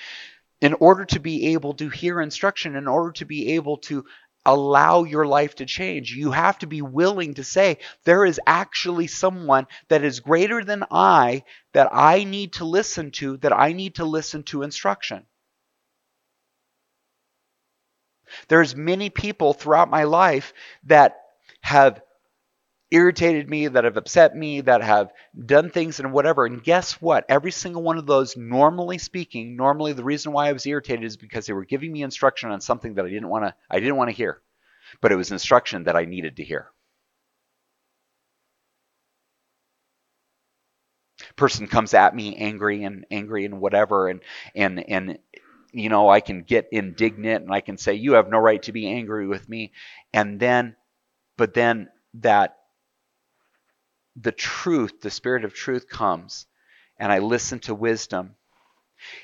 in 0.63 0.73
order 0.75 1.05
to 1.05 1.21
be 1.21 1.53
able 1.53 1.75
to 1.75 1.91
hear 1.91 2.21
instruction, 2.21 2.77
in 2.77 2.89
order 2.89 3.13
to 3.13 3.27
be 3.27 3.55
able 3.55 3.77
to 3.77 4.07
allow 4.45 5.05
your 5.05 5.27
life 5.27 5.55
to 5.57 5.67
change. 5.67 6.13
You 6.13 6.31
have 6.31 6.59
to 6.61 6.67
be 6.67 6.83
willing 6.83 7.35
to 7.35 7.45
say, 7.45 7.79
there 8.05 8.25
is 8.25 8.41
actually 8.47 9.07
someone 9.07 9.67
that 9.89 10.03
is 10.03 10.21
greater 10.21 10.65
than 10.65 10.85
I 10.91 11.45
that 11.75 11.91
I 11.93 12.25
need 12.25 12.55
to 12.55 12.65
listen 12.65 13.11
to, 13.13 13.37
that 13.39 13.53
I 13.53 13.73
need 13.73 13.97
to 13.97 14.05
listen 14.05 14.43
to 14.45 14.63
instruction. 14.63 15.27
There's 18.49 18.75
many 18.75 19.11
people 19.11 19.53
throughout 19.53 19.91
my 19.91 20.05
life 20.05 20.55
that 20.85 21.17
have 21.61 22.01
irritated 22.93 23.51
me, 23.51 23.69
that 23.69 23.85
have 23.85 23.97
upset 23.97 24.37
me, 24.37 24.61
that 24.63 24.83
have 24.83 25.13
done 25.47 25.71
things 25.71 26.01
and 26.01 26.13
whatever. 26.13 26.47
And 26.47 26.63
guess 26.63 27.01
what? 27.03 27.25
Every 27.29 27.53
single 27.53 27.83
one 27.83 27.99
of 27.99 28.07
those, 28.07 28.37
normally 28.37 28.99
speaking, 28.99 29.57
normally 29.57 29.95
the 29.95 30.05
reason 30.05 30.33
why 30.33 30.49
I 30.49 30.53
was 30.53 30.67
irritated 30.67 31.05
is 31.05 31.17
because 31.17 31.47
they 31.47 31.55
were 31.55 31.65
giving 31.65 31.93
me 31.93 32.03
instruction 32.03 32.51
on 32.51 32.61
something 32.61 32.95
that 32.95 33.07
I 33.07 33.11
didn't 33.11 33.29
want 33.31 33.47
to 33.47 33.55
I 33.71 33.81
didn't 33.81 33.97
want 33.97 34.11
to 34.11 34.17
hear. 34.17 34.43
But 35.01 35.13
it 35.13 35.17
was 35.17 35.33
instruction 35.33 35.85
that 35.85 35.97
I 35.97 36.07
needed 36.07 36.37
to 36.39 36.45
hear. 36.45 36.71
Person 41.37 41.67
comes 41.69 41.95
at 41.95 42.15
me 42.15 42.37
angry 42.37 42.85
and 42.85 43.05
angry 43.11 43.45
and 43.45 43.61
whatever 43.61 44.09
and 44.09 44.21
and 44.55 44.81
and 44.89 45.19
you 45.73 45.89
know, 45.91 46.09
I 46.11 46.21
can 46.21 46.43
get 46.43 46.69
indignant 46.73 47.45
and 47.45 47.53
I 47.53 47.61
can 47.61 47.79
say, 47.79 47.95
You 47.95 48.15
have 48.15 48.29
no 48.31 48.39
right 48.39 48.63
to 48.65 48.73
be 48.73 48.89
angry 48.89 49.27
with 49.27 49.49
me. 49.49 49.73
And 50.15 50.41
then, 50.41 50.77
but 51.39 51.55
then 51.55 51.89
that 52.15 52.57
the 54.17 54.33
truth, 54.33 55.01
the 55.01 55.11
spirit 55.11 55.45
of 55.45 55.55
truth 55.55 55.89
comes, 55.89 56.47
and 56.99 57.11
I 57.13 57.19
listen 57.19 57.61
to 57.61 57.75
wisdom. 57.75 58.37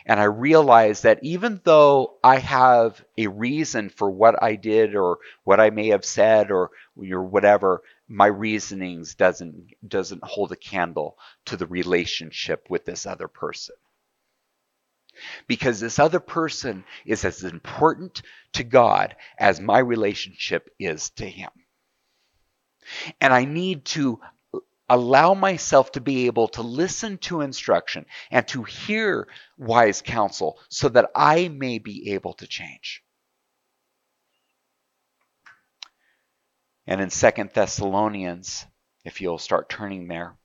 And 0.07 0.19
I 0.19 0.25
realize 0.25 1.03
that 1.03 1.21
even 1.23 1.61
though 1.63 2.17
I 2.25 2.39
have 2.39 3.05
a 3.17 3.29
reason 3.29 3.91
for 3.91 4.11
what 4.11 4.43
I 4.43 4.57
did 4.57 4.97
or 4.97 5.19
what 5.45 5.61
I 5.61 5.71
may 5.71 5.89
have 5.89 6.05
said 6.05 6.51
or, 6.51 6.71
or 6.97 7.23
whatever, 7.23 7.83
my 8.09 8.27
reasonings 8.27 9.15
doesn't 9.15 9.75
doesn't 9.87 10.25
hold 10.25 10.51
a 10.51 10.57
candle 10.57 11.17
to 11.45 11.57
the 11.57 11.67
relationship 11.67 12.67
with 12.69 12.87
this 12.87 13.07
other 13.07 13.29
person. 13.29 13.77
Because 15.47 15.79
this 15.79 15.99
other 15.99 16.21
person 16.21 16.85
is 17.05 17.25
as 17.25 17.45
important 17.45 18.23
to 18.55 18.65
God 18.65 19.15
as 19.39 19.61
my 19.61 19.79
relationship 19.79 20.71
is 20.79 21.11
to 21.11 21.29
Him. 21.29 21.51
And 23.21 23.33
I 23.33 23.45
need 23.45 23.85
to 23.87 24.21
allow 24.89 25.35
myself 25.35 25.93
to 25.93 26.01
be 26.01 26.27
able 26.27 26.49
to 26.49 26.63
listen 26.63 27.19
to 27.19 27.41
instruction 27.41 28.07
and 28.31 28.47
to 28.49 28.63
hear 28.63 29.29
wise 29.57 30.03
counsel 30.03 30.59
so 30.69 30.89
that 30.89 31.11
I 31.15 31.49
may 31.49 31.79
be 31.79 32.13
able 32.13 32.35
to 32.35 32.47
change. 32.47 33.03
And 36.87 37.01
in 37.03 37.11
Second 37.11 37.51
Thessalonians, 37.53 38.65
if 39.05 39.21
you'll 39.21 39.39
start 39.39 39.69
turning 39.69 40.09
there, 40.09 40.37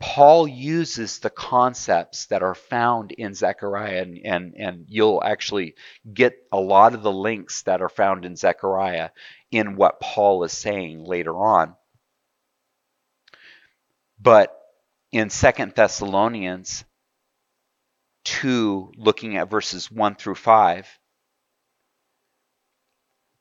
Paul 0.00 0.46
uses 0.46 1.18
the 1.18 1.30
concepts 1.30 2.26
that 2.26 2.44
are 2.44 2.54
found 2.54 3.10
in 3.10 3.34
Zechariah, 3.34 4.02
and, 4.02 4.18
and, 4.24 4.54
and 4.56 4.84
you'll 4.86 5.20
actually 5.24 5.74
get 6.12 6.36
a 6.52 6.60
lot 6.60 6.94
of 6.94 7.02
the 7.02 7.10
links 7.10 7.62
that 7.62 7.82
are 7.82 7.88
found 7.88 8.24
in 8.24 8.36
Zechariah 8.36 9.10
in 9.50 9.74
what 9.74 9.98
Paul 10.00 10.44
is 10.44 10.52
saying 10.52 11.02
later 11.02 11.36
on. 11.36 11.74
But 14.20 14.54
in 15.12 15.30
Second 15.30 15.74
Thessalonians 15.74 16.84
2, 18.24 18.92
looking 18.96 19.36
at 19.36 19.50
verses 19.50 19.90
1 19.90 20.16
through 20.16 20.34
5, 20.34 20.98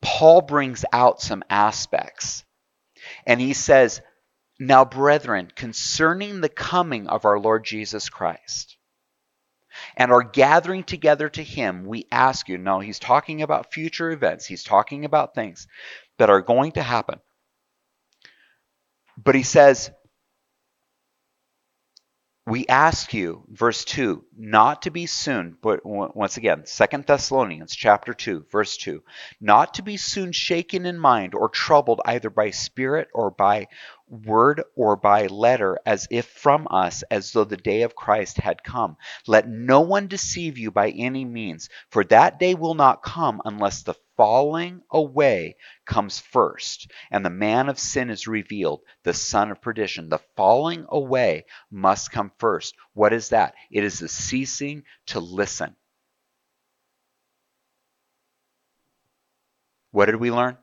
Paul 0.01 0.41
brings 0.41 0.85
out 0.93 1.21
some 1.21 1.43
aspects. 1.49 2.43
And 3.25 3.41
he 3.41 3.53
says, 3.53 4.01
Now, 4.59 4.85
brethren, 4.85 5.51
concerning 5.55 6.41
the 6.41 6.49
coming 6.49 7.07
of 7.07 7.25
our 7.25 7.39
Lord 7.39 7.65
Jesus 7.65 8.09
Christ 8.09 8.77
and 9.95 10.11
our 10.11 10.23
gathering 10.23 10.83
together 10.83 11.29
to 11.29 11.43
him, 11.43 11.85
we 11.85 12.07
ask 12.11 12.47
you. 12.49 12.57
Now, 12.57 12.79
he's 12.79 12.99
talking 12.99 13.41
about 13.41 13.73
future 13.73 14.11
events, 14.11 14.45
he's 14.45 14.63
talking 14.63 15.05
about 15.05 15.35
things 15.35 15.67
that 16.17 16.29
are 16.29 16.41
going 16.41 16.73
to 16.73 16.83
happen. 16.83 17.19
But 19.17 19.35
he 19.35 19.43
says, 19.43 19.91
we 22.47 22.65
ask 22.67 23.13
you 23.13 23.43
verse 23.49 23.83
2 23.83 24.23
not 24.37 24.83
to 24.83 24.89
be 24.89 25.05
soon 25.05 25.57
but 25.61 25.85
once 25.85 26.37
again 26.37 26.65
Second 26.65 27.05
thessalonians 27.05 27.75
chapter 27.75 28.13
2 28.13 28.45
verse 28.49 28.77
2 28.77 29.03
not 29.41 29.73
to 29.73 29.83
be 29.83 29.97
soon 29.97 30.31
shaken 30.31 30.85
in 30.85 30.97
mind 30.97 31.35
or 31.35 31.49
troubled 31.49 31.99
either 32.05 32.29
by 32.29 32.49
spirit 32.51 33.09
or 33.13 33.29
by 33.31 33.67
word 34.07 34.63
or 34.77 34.95
by 34.95 35.27
letter 35.27 35.77
as 35.85 36.07
if 36.09 36.25
from 36.25 36.69
us 36.71 37.03
as 37.11 37.33
though 37.33 37.43
the 37.43 37.57
day 37.57 37.81
of 37.81 37.95
christ 37.95 38.37
had 38.37 38.63
come. 38.63 38.95
Let 39.27 39.49
no 39.49 39.81
one 39.81 40.07
deceive 40.07 40.57
you 40.57 40.71
by 40.71 40.91
any 40.91 41.25
means 41.25 41.67
for 41.91 42.05
that 42.05 42.39
day 42.39 42.55
will 42.55 42.75
not 42.75 43.03
come 43.03 43.41
unless 43.43 43.83
the 43.83 43.95
falling 44.17 44.81
away 44.91 45.55
comes 45.85 46.19
first, 46.19 46.91
and 47.11 47.23
the 47.23 47.29
man 47.29 47.69
of 47.69 47.79
sin 47.79 48.09
is 48.09 48.27
revealed, 48.27 48.81
the 49.03 49.13
son 49.13 49.51
of 49.51 49.61
perdition. 49.61 50.09
The 50.09 50.19
falling 50.35 50.85
away 50.89 51.45
must 51.71 52.11
come 52.11 52.31
first. 52.39 52.75
What 52.93 53.13
is 53.13 53.29
that? 53.29 53.53
It 53.71 53.83
is 53.83 53.99
the 53.99 54.09
ceasing 54.09 54.83
to 55.07 55.19
listen. 55.19 55.75
What 59.91 60.07
did 60.07 60.17
we 60.17 60.31
learn? 60.31 60.57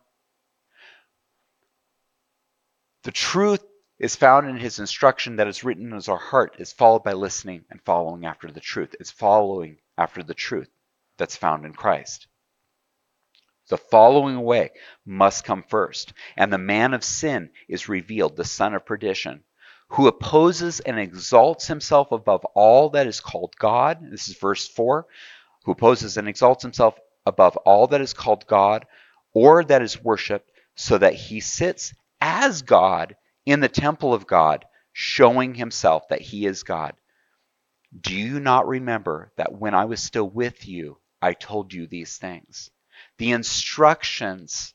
The 3.05 3.13
truth 3.13 3.65
is 3.99 4.17
found 4.17 4.49
in 4.49 4.57
his 4.57 4.79
instruction 4.79 5.37
that 5.37 5.47
is 5.47 5.63
written 5.63 5.93
in 5.93 6.01
our 6.09 6.19
heart 6.19 6.57
is 6.59 6.73
followed 6.73 7.05
by 7.05 7.13
listening 7.13 7.65
and 7.71 7.81
following 7.83 8.27
after 8.27 8.51
the 8.51 8.61
truth. 8.61 8.95
It's 8.99 9.11
following 9.11 9.79
after 9.97 10.23
the 10.23 10.35
truth 10.35 10.69
that's 11.17 11.37
found 11.37 11.65
in 11.65 11.73
Christ. 11.73 12.27
The 13.69 13.79
following 13.79 14.43
way 14.43 14.71
must 15.07 15.45
come 15.45 15.63
first, 15.63 16.13
and 16.37 16.53
the 16.53 16.59
man 16.59 16.95
of 16.95 17.03
sin 17.03 17.51
is 17.69 17.89
revealed, 17.89 18.37
the 18.37 18.45
son 18.45 18.75
of 18.75 18.85
perdition, 18.85 19.45
who 19.89 20.07
opposes 20.07 20.81
and 20.81 20.99
exalts 20.99 21.67
himself 21.67 22.13
above 22.13 22.45
all 22.55 22.91
that 22.91 23.07
is 23.07 23.21
called 23.21 23.55
God. 23.59 23.99
This 24.11 24.29
is 24.29 24.37
verse 24.37 24.69
4 24.69 25.07
who 25.65 25.73
opposes 25.73 26.17
and 26.17 26.29
exalts 26.29 26.63
himself 26.63 26.99
above 27.27 27.57
all 27.59 27.87
that 27.89 28.01
is 28.01 28.13
called 28.13 28.47
God 28.47 28.87
or 29.33 29.65
that 29.65 29.83
is 29.83 30.03
worshiped, 30.03 30.51
so 30.77 30.99
that 30.99 31.15
he 31.15 31.41
sits 31.41 31.95
as 32.21 32.63
God 32.63 33.17
in 33.47 33.61
the 33.61 33.69
temple 33.69 34.15
of 34.15 34.27
God, 34.27 34.65
showing 34.93 35.55
himself 35.55 36.09
that 36.09 36.21
he 36.21 36.47
is 36.47 36.63
God. 36.63 36.95
Do 37.99 38.15
you 38.15 38.41
not 38.41 38.69
remember 38.69 39.33
that 39.37 39.53
when 39.53 39.75
I 39.75 39.87
was 39.87 40.01
still 40.01 40.29
with 40.29 40.69
you, 40.69 40.99
I 41.21 41.33
told 41.33 41.73
you 41.73 41.87
these 41.87 42.17
things? 42.17 42.71
The 43.19 43.33
instructions, 43.33 44.75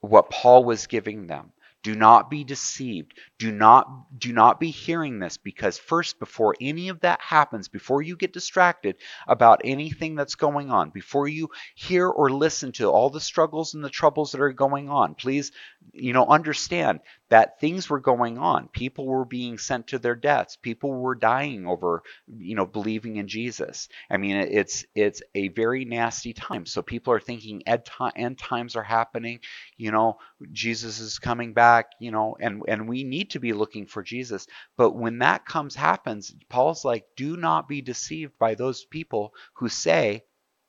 what 0.00 0.30
Paul 0.30 0.64
was 0.64 0.86
giving 0.86 1.26
them. 1.26 1.52
Do 1.82 1.94
not 1.94 2.30
be 2.30 2.44
deceived. 2.44 3.12
Do 3.38 3.52
not 3.52 4.18
do 4.18 4.32
not 4.32 4.58
be 4.58 4.70
hearing 4.70 5.18
this 5.18 5.36
because 5.36 5.76
first 5.76 6.18
before 6.18 6.56
any 6.58 6.88
of 6.88 7.00
that 7.00 7.20
happens, 7.20 7.68
before 7.68 8.00
you 8.00 8.16
get 8.16 8.32
distracted 8.32 8.96
about 9.28 9.60
anything 9.64 10.14
that's 10.14 10.36
going 10.36 10.70
on, 10.70 10.88
before 10.88 11.28
you 11.28 11.50
hear 11.74 12.08
or 12.08 12.30
listen 12.30 12.72
to 12.72 12.88
all 12.88 13.10
the 13.10 13.20
struggles 13.20 13.74
and 13.74 13.84
the 13.84 13.90
troubles 13.90 14.32
that 14.32 14.40
are 14.40 14.52
going 14.52 14.88
on, 14.88 15.14
please 15.14 15.52
you 15.92 16.14
know 16.14 16.26
understand 16.26 17.00
that 17.28 17.60
things 17.60 17.90
were 17.90 18.00
going 18.00 18.38
on. 18.38 18.68
People 18.68 19.06
were 19.06 19.24
being 19.24 19.58
sent 19.58 19.88
to 19.88 19.98
their 19.98 20.14
deaths. 20.14 20.56
People 20.56 20.92
were 20.94 21.14
dying 21.14 21.66
over 21.66 22.02
you 22.38 22.54
know 22.56 22.66
believing 22.66 23.16
in 23.16 23.28
Jesus. 23.28 23.88
I 24.10 24.16
mean 24.16 24.36
it's 24.36 24.86
it's 24.94 25.22
a 25.34 25.48
very 25.48 25.84
nasty 25.84 26.32
time. 26.32 26.64
So 26.64 26.80
people 26.82 27.12
are 27.12 27.20
thinking 27.20 27.62
end 27.66 28.38
times 28.38 28.76
are 28.76 28.82
happening, 28.82 29.40
you 29.76 29.90
know, 29.90 30.18
Jesus 30.52 31.00
is 31.00 31.18
coming 31.18 31.52
back, 31.52 31.92
you 32.00 32.10
know, 32.10 32.36
and 32.40 32.62
and 32.68 32.88
we 32.88 33.04
need 33.04 33.25
need 33.26 33.30
to 33.32 33.40
be 33.40 33.52
looking 33.52 33.86
for 33.86 34.04
Jesus. 34.04 34.46
But 34.76 34.92
when 34.92 35.18
that 35.18 35.44
comes 35.44 35.74
happens, 35.74 36.32
Paul's 36.48 36.84
like, 36.84 37.04
do 37.16 37.36
not 37.36 37.68
be 37.68 37.82
deceived 37.82 38.38
by 38.38 38.54
those 38.54 38.84
people 38.84 39.34
who 39.54 39.68
say 39.68 40.24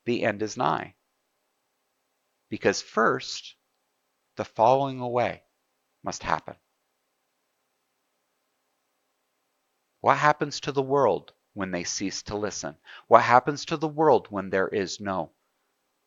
the 0.05 0.23
end 0.23 0.41
is 0.41 0.57
nigh. 0.57 0.95
Because 2.49 2.81
first, 2.81 3.55
the 4.37 4.45
falling 4.45 4.99
away 4.99 5.43
must 6.03 6.23
happen. 6.23 6.55
What 10.01 10.17
happens 10.17 10.59
to 10.61 10.71
the 10.71 10.81
world 10.81 11.33
when 11.53 11.71
they 11.71 11.83
cease 11.83 12.23
to 12.23 12.37
listen? 12.37 12.75
What 13.07 13.23
happens 13.23 13.65
to 13.65 13.77
the 13.77 13.87
world 13.87 14.27
when 14.29 14.49
there 14.49 14.67
is 14.67 14.99
no 14.99 15.31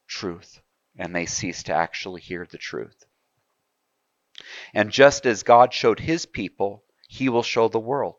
truth 0.09 0.61
and 0.97 1.15
they 1.15 1.27
cease 1.27 1.63
to 1.65 1.75
actually 1.75 2.23
hear 2.23 2.47
the 2.51 2.59
truth? 2.59 3.05
And 4.75 4.91
just 4.91 5.27
as 5.27 5.43
God 5.43 5.73
showed 5.73 6.01
his 6.01 6.27
people, 6.27 6.85
he 7.09 7.29
will 7.29 7.43
show 7.43 7.69
the 7.69 7.81
world. 7.81 8.17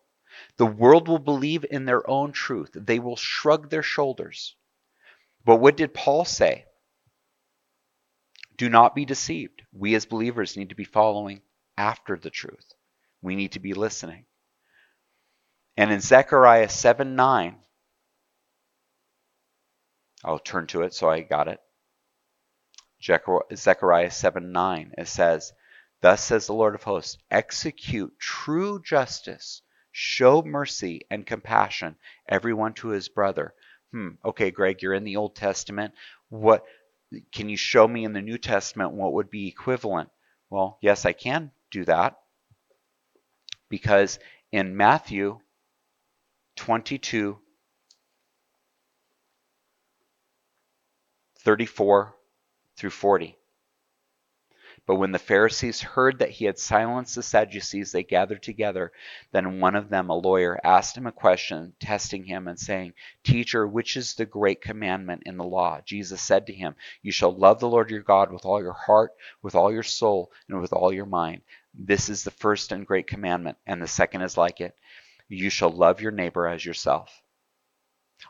The 0.58 0.66
world 0.66 1.08
will 1.08 1.20
believe 1.20 1.66
in 1.70 1.86
their 1.86 2.08
own 2.10 2.32
truth. 2.32 2.72
They 2.74 3.00
will 3.00 3.16
shrug 3.16 3.70
their 3.70 3.84
shoulders. 3.84 4.56
But 5.46 5.58
what 5.58 5.78
did 5.78 5.94
Paul 5.94 6.26
say? 6.26 6.66
Do 8.58 8.70
not 8.70 8.96
be 8.96 9.06
deceived. 9.06 9.64
We 9.72 9.96
as 9.96 10.06
believers 10.06 10.56
need 10.56 10.70
to 10.70 10.76
be 10.76 10.84
following 10.84 11.42
after 11.78 12.18
the 12.18 12.30
truth. 12.30 12.74
We 13.22 13.36
need 13.36 13.54
to 13.54 13.60
be 13.60 13.74
listening. 13.74 14.26
And 15.78 15.92
in 15.92 16.02
Zechariah 16.02 16.70
7 16.70 17.16
9, 17.16 17.56
I'll 20.24 20.40
turn 20.40 20.68
to 20.68 20.84
it 20.84 20.94
so 20.94 21.10
I 21.10 21.22
got 21.22 21.48
it. 21.48 21.60
Zechariah 23.04 24.12
7 24.12 24.52
9, 24.52 24.94
it 24.98 25.08
says, 25.08 25.54
Thus 26.02 26.24
says 26.24 26.48
the 26.48 26.54
Lord 26.54 26.74
of 26.74 26.84
hosts 26.84 27.18
execute 27.30 28.18
true 28.20 28.82
justice, 28.82 29.62
show 29.92 30.42
mercy 30.42 31.02
and 31.12 31.26
compassion, 31.26 31.96
everyone 32.28 32.74
to 32.76 32.90
his 32.90 33.08
brother. 33.08 33.54
Hmm, 33.92 34.10
okay, 34.26 34.50
Greg, 34.50 34.82
you're 34.82 34.96
in 34.96 35.04
the 35.04 35.18
Old 35.18 35.36
Testament. 35.36 35.94
What 36.30 36.66
can 37.32 37.50
you 37.50 37.58
show 37.58 37.88
me 37.88 38.04
in 38.04 38.14
the 38.14 38.22
New 38.22 38.38
Testament 38.38 38.94
what 38.94 39.14
would 39.14 39.30
be 39.30 39.48
equivalent? 39.48 40.10
Well, 40.50 40.80
yes, 40.82 41.06
I 41.06 41.14
can 41.14 41.52
do 41.70 41.86
that. 41.86 42.18
Because 43.70 44.18
in 44.52 44.76
Matthew 44.76 45.40
22 46.56 47.38
34 51.40 52.16
through 52.78 52.90
40 52.90 53.38
but 54.88 54.96
when 54.96 55.12
the 55.12 55.20
Pharisees 55.20 55.82
heard 55.82 56.20
that 56.20 56.32
he 56.32 56.46
had 56.46 56.58
silenced 56.58 57.14
the 57.14 57.22
Sadducees, 57.22 57.92
they 57.92 58.04
gathered 58.04 58.42
together. 58.42 58.92
Then 59.32 59.60
one 59.60 59.76
of 59.76 59.90
them, 59.90 60.10
a 60.10 60.16
lawyer, 60.16 60.60
asked 60.64 60.98
him 60.98 61.06
a 61.06 61.12
question, 61.12 61.76
testing 61.80 62.24
him 62.24 62.48
and 62.48 62.60
saying, 62.60 62.94
Teacher, 63.24 63.68
which 63.68 63.96
is 63.96 64.16
the 64.16 64.26
great 64.26 64.60
commandment 64.60 65.22
in 65.28 65.38
the 65.38 65.44
law? 65.44 65.82
Jesus 65.86 66.20
said 66.22 66.48
to 66.48 66.54
him, 66.54 66.76
You 67.04 67.12
shall 67.12 67.32
love 67.32 67.60
the 67.60 67.70
Lord 67.70 67.92
your 67.92 68.02
God 68.02 68.32
with 68.32 68.44
all 68.44 68.60
your 68.60 68.74
heart, 68.74 69.12
with 69.44 69.54
all 69.54 69.72
your 69.72 69.84
soul, 69.84 70.32
and 70.50 70.60
with 70.60 70.74
all 70.74 70.92
your 70.92 71.06
mind. 71.06 71.44
This 71.76 72.10
is 72.10 72.24
the 72.24 72.32
first 72.32 72.72
and 72.72 72.86
great 72.86 73.06
commandment, 73.06 73.60
and 73.68 73.82
the 73.82 73.88
second 73.88 74.24
is 74.24 74.36
like 74.36 74.62
it. 74.62 74.76
You 75.28 75.52
shall 75.52 75.70
love 75.70 76.02
your 76.02 76.12
neighbor 76.12 76.48
as 76.48 76.66
yourself. 76.66 77.22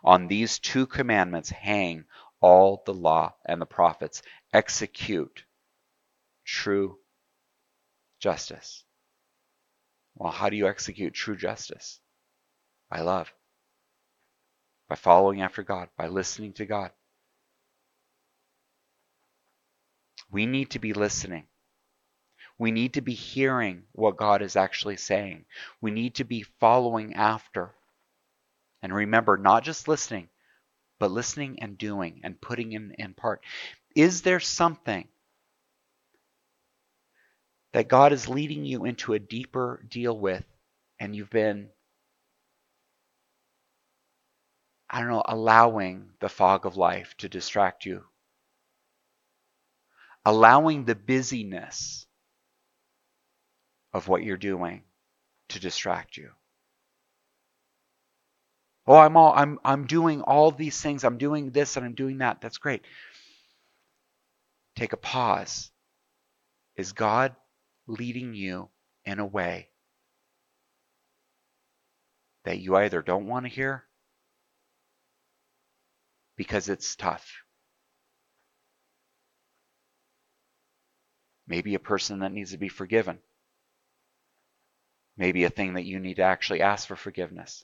On 0.03 0.27
these 0.27 0.59
two 0.59 0.85
commandments 0.85 1.49
hang 1.49 2.05
all 2.41 2.83
the 2.85 2.93
law 2.93 3.35
and 3.45 3.61
the 3.61 3.65
prophets. 3.65 4.21
Execute 4.53 5.45
true 6.45 6.97
justice. 8.19 8.83
Well, 10.15 10.31
how 10.31 10.49
do 10.49 10.55
you 10.55 10.67
execute 10.67 11.13
true 11.13 11.35
justice? 11.35 11.99
By 12.89 13.01
love, 13.01 13.31
by 14.89 14.95
following 14.95 15.41
after 15.41 15.63
God, 15.63 15.89
by 15.97 16.07
listening 16.07 16.53
to 16.53 16.65
God. 16.65 16.91
We 20.29 20.45
need 20.45 20.71
to 20.71 20.79
be 20.79 20.93
listening. 20.93 21.47
We 22.57 22.71
need 22.71 22.93
to 22.93 23.01
be 23.01 23.13
hearing 23.13 23.83
what 23.93 24.17
God 24.17 24.41
is 24.41 24.55
actually 24.55 24.97
saying. 24.97 25.45
We 25.81 25.91
need 25.91 26.15
to 26.15 26.23
be 26.23 26.43
following 26.59 27.15
after. 27.15 27.73
And 28.83 28.93
remember, 28.93 29.37
not 29.37 29.63
just 29.63 29.87
listening, 29.87 30.29
but 30.99 31.11
listening 31.11 31.59
and 31.61 31.77
doing 31.77 32.21
and 32.23 32.39
putting 32.39 32.73
in, 32.73 32.93
in 32.99 33.13
part. 33.13 33.43
Is 33.95 34.21
there 34.21 34.39
something 34.39 35.07
that 37.73 37.87
God 37.89 38.13
is 38.13 38.29
leading 38.29 38.65
you 38.65 38.85
into 38.85 39.13
a 39.13 39.19
deeper 39.19 39.83
deal 39.89 40.17
with, 40.17 40.45
and 40.99 41.15
you've 41.15 41.29
been, 41.29 41.69
I 44.89 44.99
don't 45.01 45.09
know, 45.09 45.23
allowing 45.25 46.09
the 46.19 46.29
fog 46.29 46.65
of 46.65 46.77
life 46.77 47.15
to 47.19 47.29
distract 47.29 47.85
you, 47.85 48.03
allowing 50.25 50.85
the 50.85 50.95
busyness 50.95 52.05
of 53.93 54.07
what 54.07 54.23
you're 54.23 54.37
doing 54.37 54.83
to 55.49 55.59
distract 55.59 56.17
you. 56.17 56.31
Oh, 58.87 58.97
I'm 58.97 59.17
all 59.17 59.33
I'm 59.35 59.59
I'm 59.63 59.87
doing 59.87 60.21
all 60.21 60.51
these 60.51 60.79
things. 60.81 61.03
I'm 61.03 61.17
doing 61.17 61.51
this 61.51 61.77
and 61.77 61.85
I'm 61.85 61.93
doing 61.95 62.19
that. 62.19 62.41
That's 62.41 62.57
great. 62.57 62.83
Take 64.75 64.93
a 64.93 64.97
pause. 64.97 65.71
Is 66.77 66.93
God 66.93 67.35
leading 67.87 68.33
you 68.33 68.69
in 69.05 69.19
a 69.19 69.25
way 69.25 69.69
that 72.45 72.59
you 72.59 72.75
either 72.75 73.01
don't 73.01 73.27
want 73.27 73.45
to 73.45 73.51
hear 73.51 73.83
because 76.35 76.69
it's 76.69 76.95
tough. 76.95 77.43
Maybe 81.47 81.75
a 81.75 81.79
person 81.79 82.19
that 82.19 82.31
needs 82.31 82.51
to 82.51 82.57
be 82.57 82.69
forgiven. 82.69 83.19
Maybe 85.17 85.43
a 85.43 85.49
thing 85.49 85.73
that 85.73 85.85
you 85.85 85.99
need 85.99 86.15
to 86.15 86.23
actually 86.23 86.61
ask 86.61 86.87
for 86.87 86.95
forgiveness. 86.95 87.63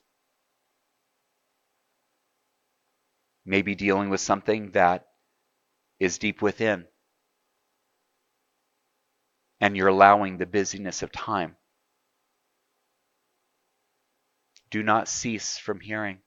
Maybe 3.46 3.76
dealing 3.76 4.10
with 4.10 4.20
something 4.20 4.72
that 4.72 5.08
is 6.00 6.18
deep 6.18 6.42
within 6.42 6.86
and 9.60 9.76
you're 9.76 9.88
allowing 9.88 10.38
the 10.38 10.46
busyness 10.46 11.04
of 11.04 11.12
time. 11.12 11.56
Do 14.70 14.84
not 14.84 15.08
cease 15.08 15.58
from 15.58 15.80
hearing. 15.80 16.20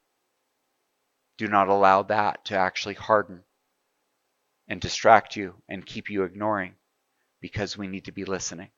Do 1.38 1.46
not 1.46 1.68
allow 1.68 2.02
that 2.04 2.44
to 2.46 2.56
actually 2.56 2.94
harden 2.94 3.42
and 4.68 4.80
distract 4.80 5.36
you 5.36 5.54
and 5.68 5.84
keep 5.84 6.10
you 6.10 6.24
ignoring 6.24 6.74
because 7.40 7.76
we 7.76 7.86
need 7.86 8.04
to 8.06 8.12
be 8.12 8.24
listening. 8.24 8.70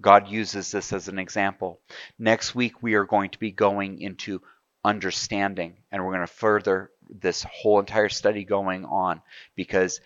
God 0.00 0.28
uses 0.28 0.72
this 0.72 0.92
as 0.92 1.08
an 1.08 1.18
example. 1.18 1.80
Next 2.18 2.54
week, 2.54 2.82
we 2.82 2.94
are 2.94 3.04
going 3.04 3.30
to 3.30 3.38
be 3.38 3.52
going 3.52 4.00
into 4.00 4.42
understanding, 4.84 5.76
and 5.90 6.04
we're 6.04 6.14
going 6.14 6.26
to 6.26 6.32
further 6.32 6.90
this 7.08 7.44
whole 7.44 7.78
entire 7.80 8.08
study 8.08 8.44
going 8.44 8.84
on 8.84 9.20
because 9.54 10.00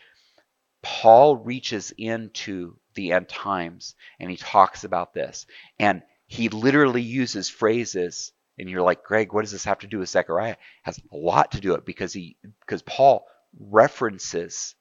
Paul 0.82 1.36
reaches 1.36 1.92
into 1.96 2.76
the 2.94 3.12
end 3.12 3.28
times 3.28 3.94
and 4.20 4.30
he 4.30 4.36
talks 4.36 4.84
about 4.84 5.14
this. 5.14 5.46
And 5.78 6.02
he 6.26 6.48
literally 6.48 7.02
uses 7.02 7.48
phrases 7.48 8.32
and 8.58 8.68
you're 8.68 8.82
like, 8.82 9.04
Greg, 9.04 9.32
what 9.32 9.42
does 9.42 9.52
this 9.52 9.64
have 9.64 9.80
to 9.80 9.86
do 9.86 9.98
with 9.98 10.08
Zechariah? 10.08 10.52
It 10.52 10.58
has 10.82 10.98
a 11.12 11.16
lot 11.16 11.52
to 11.52 11.60
do 11.60 11.74
it 11.74 11.84
because 11.84 12.12
he 12.12 12.36
because 12.60 12.82
Paul 12.82 13.26
references 13.58 14.74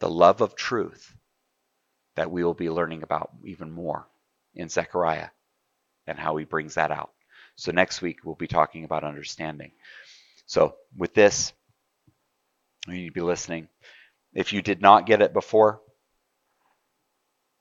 the 0.00 0.10
love 0.10 0.40
of 0.40 0.54
truth 0.54 1.14
that 2.16 2.30
we 2.30 2.44
will 2.44 2.54
be 2.54 2.70
learning 2.70 3.02
about 3.02 3.30
even 3.44 3.70
more 3.70 4.06
in 4.54 4.68
Zechariah 4.68 5.28
and 6.06 6.18
how 6.18 6.36
he 6.36 6.44
brings 6.44 6.74
that 6.74 6.90
out. 6.90 7.10
So 7.56 7.72
next 7.72 8.02
week 8.02 8.18
we'll 8.24 8.34
be 8.34 8.46
talking 8.46 8.84
about 8.84 9.04
understanding. 9.04 9.72
So 10.46 10.76
with 10.96 11.14
this, 11.14 11.52
you 12.86 12.94
need 12.94 13.06
to 13.06 13.12
be 13.12 13.20
listening. 13.20 13.68
If 14.34 14.52
you 14.52 14.62
did 14.62 14.82
not 14.82 15.06
get 15.06 15.22
it 15.22 15.32
before, 15.34 15.80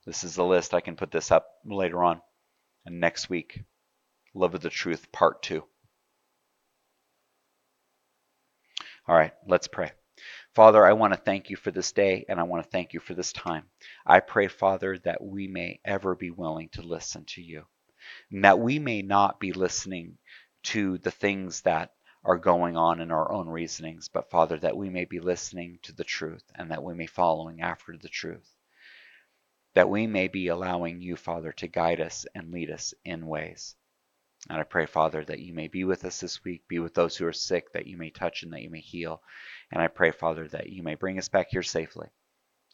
This 0.06 0.24
is 0.24 0.36
the 0.36 0.46
list. 0.46 0.74
I 0.74 0.82
can 0.82 0.96
put 0.96 1.12
this 1.12 1.32
up 1.32 1.48
later 1.66 2.04
on. 2.04 2.22
And 2.86 3.00
next 3.00 3.30
week, 3.30 3.64
Love 4.34 4.56
of 4.56 4.62
the 4.62 4.70
Truth, 4.70 5.12
Part 5.12 5.44
2. 5.44 5.64
All 9.08 9.16
right, 9.16 9.34
let's 9.48 9.68
pray. 9.68 9.92
Father, 10.56 10.86
I 10.86 10.94
want 10.94 11.14
to 11.14 11.20
thank 11.20 11.50
you 11.50 11.58
for 11.58 11.72
this 11.72 11.92
day 11.94 12.26
and 12.30 12.40
I 12.40 12.44
want 12.44 12.64
to 12.64 12.70
thank 12.70 12.94
you 12.94 13.00
for 13.00 13.14
this 13.16 13.34
time. 13.34 13.66
I 14.06 14.22
pray, 14.22 14.48
Father, 14.48 14.98
that 15.06 15.24
we 15.24 15.48
may 15.48 15.80
ever 15.86 16.16
be 16.16 16.32
willing 16.32 16.70
to 16.74 16.84
listen 16.84 17.26
to 17.30 17.42
you 17.42 17.66
and 18.32 18.46
that 18.46 18.60
we 18.60 18.80
may 18.80 19.02
not 19.02 19.40
be 19.40 19.54
listening 19.54 20.18
to 20.66 20.98
the 21.00 21.12
things 21.12 21.62
that 21.62 21.92
are 22.24 22.38
going 22.38 22.76
on 22.76 23.00
in 23.00 23.12
our 23.12 23.32
own 23.32 23.48
reasonings, 23.48 24.10
but 24.10 24.30
Father, 24.30 24.58
that 24.60 24.78
we 24.78 24.90
may 24.90 25.06
be 25.06 25.20
listening 25.20 25.80
to 25.84 25.94
the 25.94 26.04
truth 26.04 26.44
and 26.56 26.72
that 26.72 26.84
we 26.84 26.94
may 26.94 27.08
following 27.08 27.62
after 27.62 27.96
the 27.98 28.10
truth. 28.10 28.54
That 29.76 29.90
we 29.90 30.08
may 30.08 30.28
be 30.28 30.48
allowing 30.48 31.02
you, 31.02 31.16
Father, 31.16 31.52
to 31.54 31.68
guide 31.68 32.02
us 32.02 32.26
and 32.36 32.52
lead 32.52 32.72
us 32.72 32.94
in 33.06 33.28
ways. 33.28 33.76
And 34.50 34.60
I 34.60 34.64
pray, 34.64 34.86
Father, 34.86 35.24
that 35.26 35.40
you 35.40 35.54
may 35.54 35.68
be 35.68 35.84
with 35.84 36.06
us 36.06 36.20
this 36.20 36.44
week, 36.44 36.68
be 36.68 36.80
with 36.80 36.94
those 36.94 37.18
who 37.18 37.26
are 37.26 37.34
sick, 37.34 37.72
that 37.74 37.88
you 37.88 37.98
may 37.98 38.10
touch 38.10 38.44
and 38.44 38.54
that 38.54 38.62
you 38.62 38.70
may 38.70 38.80
heal. 38.80 39.22
And 39.72 39.82
I 39.82 39.88
pray, 39.88 40.12
Father, 40.12 40.48
that 40.50 40.70
you 40.70 40.84
may 40.84 40.96
bring 40.96 41.18
us 41.18 41.30
back 41.30 41.48
here 41.50 41.64
safely. 41.64 42.08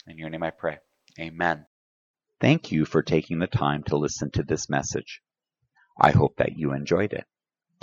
In 0.08 0.18
your 0.18 0.30
name 0.30 0.44
I 0.44 0.52
pray. 0.52 0.80
Amen. 1.20 1.66
Thank 2.40 2.72
you 2.72 2.86
for 2.86 3.02
taking 3.02 3.40
the 3.40 3.48
time 3.48 3.84
to 3.84 3.98
listen 3.98 4.30
to 4.32 4.44
this 4.44 4.70
message. 4.70 5.22
I 6.00 6.12
hope 6.12 6.38
that 6.38 6.58
you 6.58 6.74
enjoyed 6.74 7.14
it. 7.14 7.26